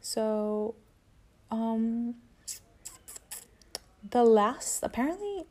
So, 0.00 0.74
um, 1.50 2.16
the 4.08 4.24
last 4.24 4.82
apparently 4.82 5.44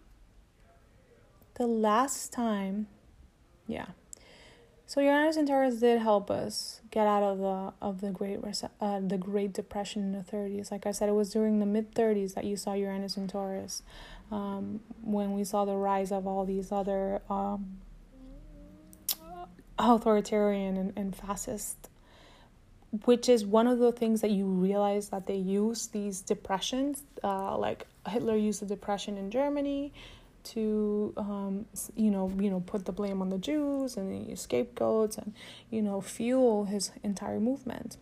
the 1.55 1.67
last 1.67 2.31
time 2.33 2.87
yeah 3.67 3.87
so 4.89 5.01
Uranus 5.01 5.37
and 5.37 5.47
Taurus 5.47 5.75
did 5.75 6.01
help 6.01 6.31
us 6.31 6.81
get 6.89 7.05
out 7.05 7.21
of 7.21 7.37
the 7.37 7.73
of 7.79 8.01
the 8.01 8.09
great 8.09 8.39
uh, 8.81 8.99
the 8.99 9.19
Great 9.19 9.53
Depression 9.53 10.01
in 10.01 10.11
the 10.13 10.23
30s. 10.23 10.71
Like 10.71 10.87
I 10.87 10.91
said, 10.91 11.09
it 11.09 11.11
was 11.11 11.29
during 11.29 11.59
the 11.59 11.67
mid 11.67 11.93
30s 11.93 12.33
that 12.33 12.43
you 12.43 12.57
saw 12.57 12.73
Uranus 12.73 13.15
and 13.15 13.29
Taurus, 13.29 13.83
um, 14.31 14.79
when 15.03 15.33
we 15.33 15.43
saw 15.43 15.63
the 15.63 15.75
rise 15.75 16.11
of 16.11 16.25
all 16.25 16.43
these 16.43 16.71
other 16.71 17.21
um, 17.29 17.77
authoritarian 19.77 20.75
and, 20.75 20.93
and 20.95 21.15
fascist 21.15 21.89
which 23.05 23.29
is 23.29 23.45
one 23.45 23.67
of 23.67 23.79
the 23.79 23.91
things 23.91 24.21
that 24.21 24.31
you 24.31 24.45
realize 24.45 25.09
that 25.09 25.27
they 25.27 25.35
use 25.35 25.87
these 25.87 26.21
depressions 26.21 27.03
uh, 27.23 27.57
like 27.57 27.85
hitler 28.07 28.35
used 28.35 28.61
the 28.61 28.65
depression 28.65 29.17
in 29.17 29.29
germany 29.29 29.91
to 30.43 31.13
um, 31.17 31.65
you 31.95 32.09
know 32.09 32.31
you 32.39 32.49
know 32.49 32.61
put 32.61 32.85
the 32.85 32.91
blame 32.91 33.21
on 33.21 33.29
the 33.29 33.37
jews 33.37 33.97
and 33.97 34.29
the 34.29 34.35
scapegoats 34.35 35.17
and 35.17 35.33
you 35.69 35.81
know 35.81 36.01
fuel 36.01 36.65
his 36.65 36.91
entire 37.03 37.39
movement. 37.39 37.97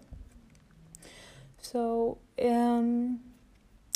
So 1.62 2.20
um, 2.44 3.20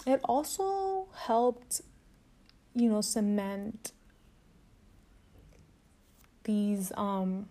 it 0.05 0.19
also 0.23 1.07
helped 1.15 1.81
you 2.75 2.89
know 2.89 3.01
cement 3.01 3.91
these 6.43 6.91
um, 6.97 7.47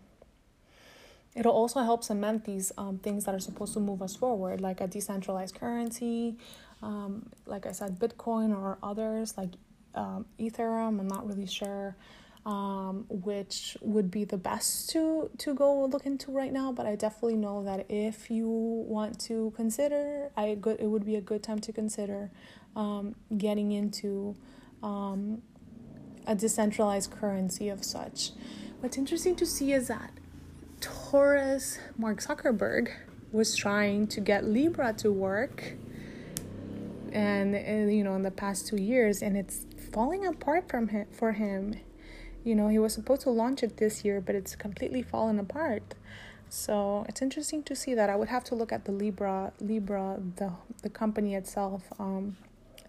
It'll 1.35 1.53
also 1.53 1.81
help 1.81 2.03
cement 2.03 2.45
these 2.45 2.73
um, 2.77 2.99
things 2.99 3.25
that 3.25 3.35
are 3.35 3.41
supposed 3.41 3.75
to 3.75 3.81
move 3.81 4.03
us 4.03 4.17
forward, 4.17 4.61
like 4.61 4.81
a 4.81 4.89
decentralized 4.89 5.55
currency, 5.55 6.37
um, 6.83 7.31
like 7.47 7.67
I 7.67 7.73
said, 7.73 7.99
Bitcoin 7.99 8.57
or 8.57 8.79
others 8.83 9.37
like 9.37 9.51
um, 9.95 10.27
Ethereum. 10.39 10.99
I'm 10.99 11.09
not 11.09 11.27
really 11.27 11.47
sure 11.47 11.97
um, 12.47 13.05
which 13.09 13.77
would 13.83 14.11
be 14.11 14.25
the 14.25 14.39
best 14.39 14.91
to 14.91 15.31
to 15.39 15.55
go 15.55 15.85
look 15.85 16.07
into 16.07 16.31
right 16.31 16.53
now, 16.53 16.73
but 16.73 16.87
I 16.87 16.97
definitely 16.97 17.37
know 17.37 17.63
that 17.65 17.87
if 17.91 18.31
you 18.31 18.49
want 18.49 19.21
to 19.21 19.53
consider, 19.57 20.31
I 20.37 20.55
good 20.55 20.81
it 20.81 20.87
would 20.87 21.05
be 21.05 21.17
a 21.17 21.21
good 21.21 21.43
time 21.43 21.59
to 21.61 21.73
consider 21.73 22.31
um, 22.75 23.15
getting 23.37 23.73
into 23.73 24.37
um, 24.83 25.43
a 26.27 26.35
decentralized 26.35 27.11
currency 27.11 27.69
of 27.69 27.85
such. 27.85 28.31
What's 28.81 28.97
interesting 28.97 29.37
to 29.37 29.45
see 29.45 29.73
is 29.73 29.89
that 29.89 30.11
Taurus, 30.81 31.79
Mark 31.97 32.21
Zuckerberg, 32.21 32.91
was 33.33 33.55
trying 33.55 34.07
to 34.09 34.21
get 34.21 34.45
Libra 34.45 34.93
to 34.95 35.13
work 35.13 35.75
and, 37.13 37.55
you 37.93 38.05
know 38.05 38.15
in 38.15 38.23
the 38.23 38.31
past 38.31 38.69
2 38.69 38.77
years 38.77 39.23
and 39.23 39.37
it's 39.37 39.67
falling 39.93 40.27
apart 40.27 40.69
from 40.69 40.89
him 40.89 41.07
for 41.11 41.33
him. 41.33 41.75
You 42.45 42.55
know, 42.55 42.69
he 42.69 42.79
was 42.79 42.95
supposed 42.95 43.23
to 43.23 43.31
launch 43.31 43.63
it 43.63 43.77
this 43.77 44.03
year, 44.03 44.21
but 44.21 44.35
it's 44.35 44.57
completely 44.57 45.03
fallen 45.03 45.39
apart. 45.39 45.95
So 46.49 47.05
it's 47.09 47.21
interesting 47.21 47.63
to 47.65 47.77
see 47.77 47.95
that. 47.95 48.09
I 48.09 48.17
would 48.17 48.29
have 48.29 48.45
to 48.45 48.55
look 48.55 48.73
at 48.73 48.87
the 48.87 48.93
Libra, 48.93 49.53
Libra, 49.61 50.19
the 50.37 50.53
the 50.83 50.89
company 50.89 51.35
itself, 51.35 51.83
um, 51.99 52.37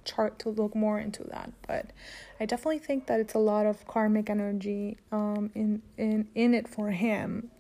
chart 0.06 0.40
to 0.40 0.50
look 0.50 0.74
more 0.74 1.00
into 1.00 1.24
that. 1.26 1.52
But 1.68 1.92
I 2.40 2.46
definitely 2.46 2.80
think 2.80 3.08
that 3.08 3.20
it's 3.20 3.34
a 3.34 3.40
lot 3.40 3.66
of 3.66 3.86
karmic 3.88 4.30
energy 4.30 4.98
um 5.12 5.52
in 5.54 5.82
in 5.98 6.28
in 6.34 6.54
it 6.54 6.68
for 6.68 6.92
him 6.92 7.52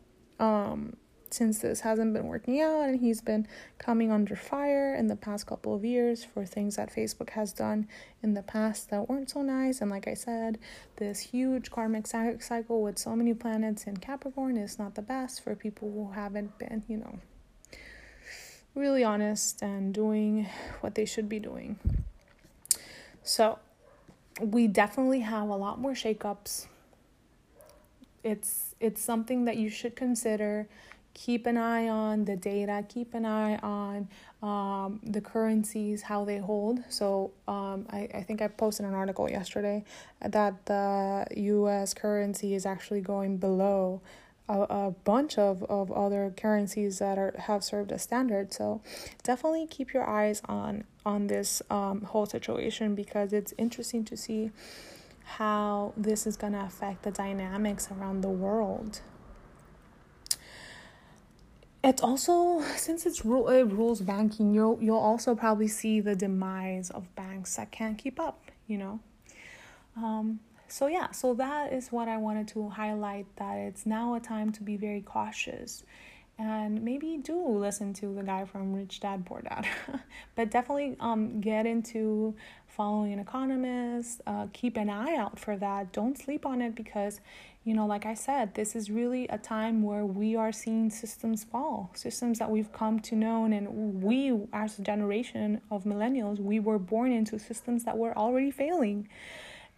um, 0.41 0.97
since 1.29 1.59
this 1.59 1.81
hasn't 1.81 2.13
been 2.13 2.25
working 2.25 2.59
out 2.59 2.89
and 2.89 2.99
he's 2.99 3.21
been 3.21 3.47
coming 3.77 4.11
under 4.11 4.35
fire 4.35 4.93
in 4.95 5.07
the 5.07 5.15
past 5.15 5.47
couple 5.47 5.73
of 5.73 5.85
years 5.85 6.25
for 6.25 6.45
things 6.45 6.75
that 6.75 6.93
Facebook 6.93 7.29
has 7.29 7.53
done 7.53 7.87
in 8.21 8.33
the 8.33 8.41
past 8.41 8.89
that 8.89 9.07
weren't 9.07 9.29
so 9.29 9.41
nice. 9.41 9.79
And 9.79 9.89
like 9.89 10.07
I 10.07 10.13
said, 10.13 10.57
this 10.97 11.19
huge 11.19 11.71
karmic 11.71 12.05
cycle 12.07 12.81
with 12.81 12.97
so 12.97 13.15
many 13.15 13.33
planets 13.33 13.85
in 13.85 13.97
Capricorn 13.97 14.57
is 14.57 14.77
not 14.77 14.95
the 14.95 15.01
best 15.01 15.41
for 15.43 15.55
people 15.55 15.89
who 15.91 16.11
haven't 16.11 16.57
been, 16.57 16.83
you 16.89 16.97
know, 16.97 17.19
really 18.75 19.03
honest 19.03 19.61
and 19.61 19.93
doing 19.93 20.47
what 20.81 20.95
they 20.95 21.05
should 21.05 21.29
be 21.29 21.39
doing. 21.39 21.77
So, 23.23 23.59
we 24.41 24.67
definitely 24.67 25.19
have 25.19 25.49
a 25.49 25.55
lot 25.55 25.79
more 25.79 25.91
shakeups 25.91 26.65
it's 28.23 28.75
it's 28.79 29.01
something 29.01 29.45
that 29.45 29.57
you 29.57 29.69
should 29.69 29.95
consider. 29.95 30.67
Keep 31.13 31.45
an 31.45 31.57
eye 31.57 31.89
on 31.89 32.23
the 32.23 32.37
data 32.37 32.85
keep 32.87 33.13
an 33.13 33.25
eye 33.25 33.57
on 33.57 34.07
um, 34.41 35.01
the 35.03 35.19
currencies 35.19 36.03
how 36.03 36.23
they 36.23 36.37
hold. 36.37 36.79
So 36.87 37.31
um, 37.49 37.85
I, 37.89 38.07
I 38.13 38.23
think 38.23 38.41
i 38.41 38.47
posted 38.47 38.85
an 38.85 38.93
article 38.93 39.29
yesterday 39.29 39.83
that 40.25 40.65
the 40.67 41.25
us 41.35 41.93
currency 41.93 42.55
is 42.55 42.65
actually 42.65 43.01
going 43.01 43.37
below 43.37 44.01
a, 44.51 44.61
a 44.61 44.95
bunch 45.03 45.37
of, 45.37 45.63
of 45.63 45.91
other 45.91 46.33
currencies 46.35 46.99
that 46.99 47.17
are 47.17 47.33
have 47.37 47.63
served 47.63 47.91
as 47.91 48.01
standard. 48.01 48.53
So 48.53 48.81
definitely 49.23 49.67
keep 49.67 49.93
your 49.93 50.07
eyes 50.07 50.41
on 50.45 50.83
on 51.05 51.27
this 51.27 51.61
um, 51.69 52.01
whole 52.03 52.25
situation 52.25 52.95
because 52.95 53.33
it's 53.33 53.53
interesting 53.57 54.03
to 54.05 54.17
see 54.17 54.51
how 55.37 55.93
this 55.95 56.27
is 56.27 56.35
going 56.35 56.53
to 56.53 56.61
affect 56.61 57.03
the 57.03 57.11
dynamics 57.11 57.89
around 57.91 58.21
the 58.21 58.29
world. 58.29 59.01
It's 61.83 62.01
also 62.01 62.61
since 62.75 63.05
it's 63.05 63.25
rule 63.25 63.49
it 63.49 63.63
rules 63.63 64.01
banking, 64.01 64.53
you'll 64.53 64.77
you'll 64.81 64.99
also 64.99 65.33
probably 65.33 65.67
see 65.67 65.99
the 65.99 66.15
demise 66.15 66.91
of 66.91 67.13
banks 67.15 67.55
that 67.55 67.71
can't 67.71 67.97
keep 67.97 68.19
up. 68.19 68.51
You 68.67 68.77
know, 68.77 68.99
um, 69.97 70.41
so 70.67 70.87
yeah, 70.87 71.09
so 71.11 71.33
that 71.33 71.73
is 71.73 71.91
what 71.91 72.07
I 72.07 72.17
wanted 72.17 72.47
to 72.49 72.69
highlight. 72.69 73.25
That 73.37 73.55
it's 73.55 73.85
now 73.85 74.13
a 74.13 74.19
time 74.19 74.51
to 74.51 74.63
be 74.63 74.77
very 74.77 75.01
cautious 75.01 75.83
and 76.41 76.81
maybe 76.81 77.17
do 77.17 77.47
listen 77.47 77.93
to 77.93 78.13
the 78.13 78.23
guy 78.23 78.45
from 78.45 78.73
Rich 78.73 78.99
Dad 79.01 79.25
Poor 79.25 79.41
Dad. 79.41 79.67
but 80.35 80.49
definitely 80.49 80.95
um, 80.99 81.39
get 81.39 81.65
into 81.65 82.35
following 82.81 83.13
an 83.13 83.19
economist. 83.19 84.21
Uh, 84.25 84.47
keep 84.53 84.75
an 84.75 84.89
eye 84.89 85.15
out 85.15 85.37
for 85.37 85.55
that. 85.55 85.93
Don't 85.93 86.17
sleep 86.17 86.47
on 86.47 86.63
it 86.63 86.73
because, 86.73 87.21
you 87.63 87.75
know, 87.75 87.85
like 87.85 88.07
I 88.07 88.15
said, 88.15 88.55
this 88.55 88.75
is 88.75 88.89
really 88.89 89.27
a 89.27 89.37
time 89.37 89.83
where 89.83 90.03
we 90.03 90.35
are 90.35 90.51
seeing 90.51 90.89
systems 90.89 91.43
fall, 91.43 91.91
systems 91.93 92.39
that 92.39 92.49
we've 92.49 92.73
come 92.73 92.99
to 93.01 93.15
know. 93.15 93.45
And 93.45 94.01
we, 94.01 94.35
as 94.51 94.79
a 94.79 94.81
generation 94.81 95.61
of 95.69 95.83
millennials, 95.83 96.39
we 96.39 96.59
were 96.59 96.79
born 96.79 97.11
into 97.11 97.37
systems 97.37 97.83
that 97.83 97.99
were 97.99 98.17
already 98.17 98.49
failing 98.49 99.07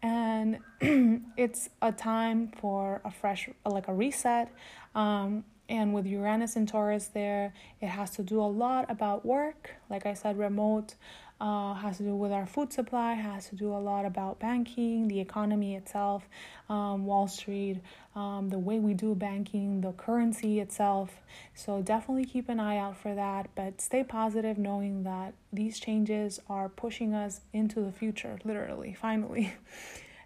and 0.02 0.60
it's 1.38 1.70
a 1.82 1.92
time 1.92 2.52
for 2.60 3.02
a 3.06 3.12
fresh 3.12 3.50
like 3.66 3.88
a 3.88 3.94
reset 3.94 4.50
um, 4.96 5.46
and 5.70 5.94
with 5.94 6.06
Uranus 6.06 6.56
and 6.56 6.68
Taurus 6.68 7.08
there, 7.08 7.54
it 7.82 7.88
has 7.88 8.12
to 8.12 8.24
do 8.24 8.42
a 8.42 8.52
lot 8.64 8.86
about 8.90 9.26
work. 9.26 9.72
Like 9.90 10.06
I 10.06 10.14
said, 10.14 10.38
remote 10.38 10.96
uh, 11.44 11.74
has 11.74 11.98
to 11.98 12.04
do 12.04 12.16
with 12.16 12.32
our 12.32 12.48
food 12.48 12.72
supply, 12.72 13.16
has 13.16 13.50
to 13.50 13.56
do 13.58 13.74
a 13.74 13.78
lot 13.78 14.06
about 14.06 14.40
banking, 14.40 15.10
the 15.10 15.20
economy 15.20 15.76
itself, 15.76 16.26
um, 16.70 17.06
Wall 17.06 17.28
Street, 17.28 17.82
um, 18.16 18.48
the 18.48 18.58
way 18.58 18.80
we 18.80 18.94
do 18.94 19.14
banking, 19.14 19.82
the 19.82 19.92
currency 19.92 20.62
itself. 20.62 21.22
So 21.54 21.82
definitely 21.82 22.24
keep 22.24 22.48
an 22.48 22.62
eye 22.62 22.78
out 22.78 22.96
for 22.96 23.14
that. 23.14 23.50
But 23.56 23.82
stay 23.82 24.06
positive, 24.06 24.58
knowing 24.58 25.04
that 25.04 25.34
these 25.52 25.82
changes 25.82 26.40
are 26.48 26.70
pushing 26.70 27.14
us 27.14 27.42
into 27.52 27.82
the 27.82 27.92
future, 27.92 28.40
literally, 28.44 28.94
finally. 28.94 29.54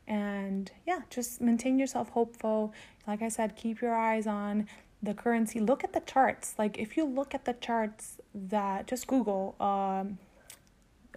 And 0.10 0.72
yeah, 0.86 1.00
just 1.10 1.42
maintain 1.42 1.78
yourself 1.78 2.08
hopeful. 2.08 2.74
Like 3.06 3.22
I 3.22 3.28
said, 3.28 3.58
keep 3.58 3.82
your 3.82 3.94
eyes 3.94 4.26
on 4.26 4.68
the 5.04 5.14
currency 5.14 5.60
look 5.60 5.84
at 5.84 5.94
the 5.94 6.00
charts 6.00 6.56
like 6.58 6.80
if 6.80 6.98
you 6.98 7.06
look 7.06 7.36
at 7.36 7.46
the 7.46 7.54
charts 7.54 8.18
that 8.34 8.88
just 8.88 9.06
google 9.06 9.56
um, 9.60 10.18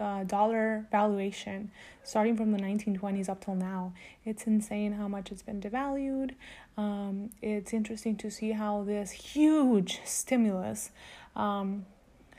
uh, 0.00 0.24
dollar 0.24 0.86
valuation 0.90 1.70
starting 2.02 2.36
from 2.36 2.52
the 2.52 2.58
1920s 2.58 3.28
up 3.28 3.44
till 3.44 3.54
now 3.54 3.92
it's 4.24 4.44
insane 4.46 4.92
how 4.92 5.06
much 5.06 5.30
it's 5.30 5.42
been 5.42 5.60
devalued 5.60 6.34
um, 6.76 7.30
it's 7.42 7.72
interesting 7.72 8.16
to 8.16 8.30
see 8.30 8.52
how 8.52 8.82
this 8.82 9.10
huge 9.10 10.00
stimulus 10.04 10.90
um, 11.36 11.84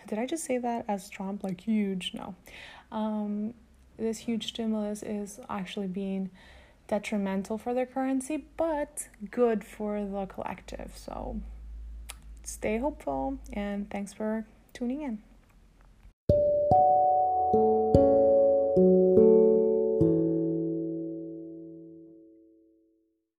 did 0.07 0.19
i 0.19 0.25
just 0.25 0.43
say 0.43 0.57
that 0.57 0.83
as 0.87 1.09
trump 1.09 1.43
like 1.43 1.61
huge 1.61 2.11
no 2.13 2.35
um, 2.91 3.53
this 3.97 4.17
huge 4.17 4.47
stimulus 4.47 5.03
is 5.03 5.39
actually 5.49 5.87
being 5.87 6.29
detrimental 6.91 7.57
for 7.57 7.73
their 7.73 7.85
currency, 7.85 8.45
but 8.57 9.07
good 9.31 9.63
for 9.63 10.03
the 10.03 10.25
collective. 10.25 10.91
So 10.95 11.39
stay 12.43 12.77
hopeful 12.79 13.37
and 13.53 13.89
thanks 13.89 14.11
for 14.11 14.45
tuning 14.73 15.01
in 15.01 15.30
you 17.53 17.90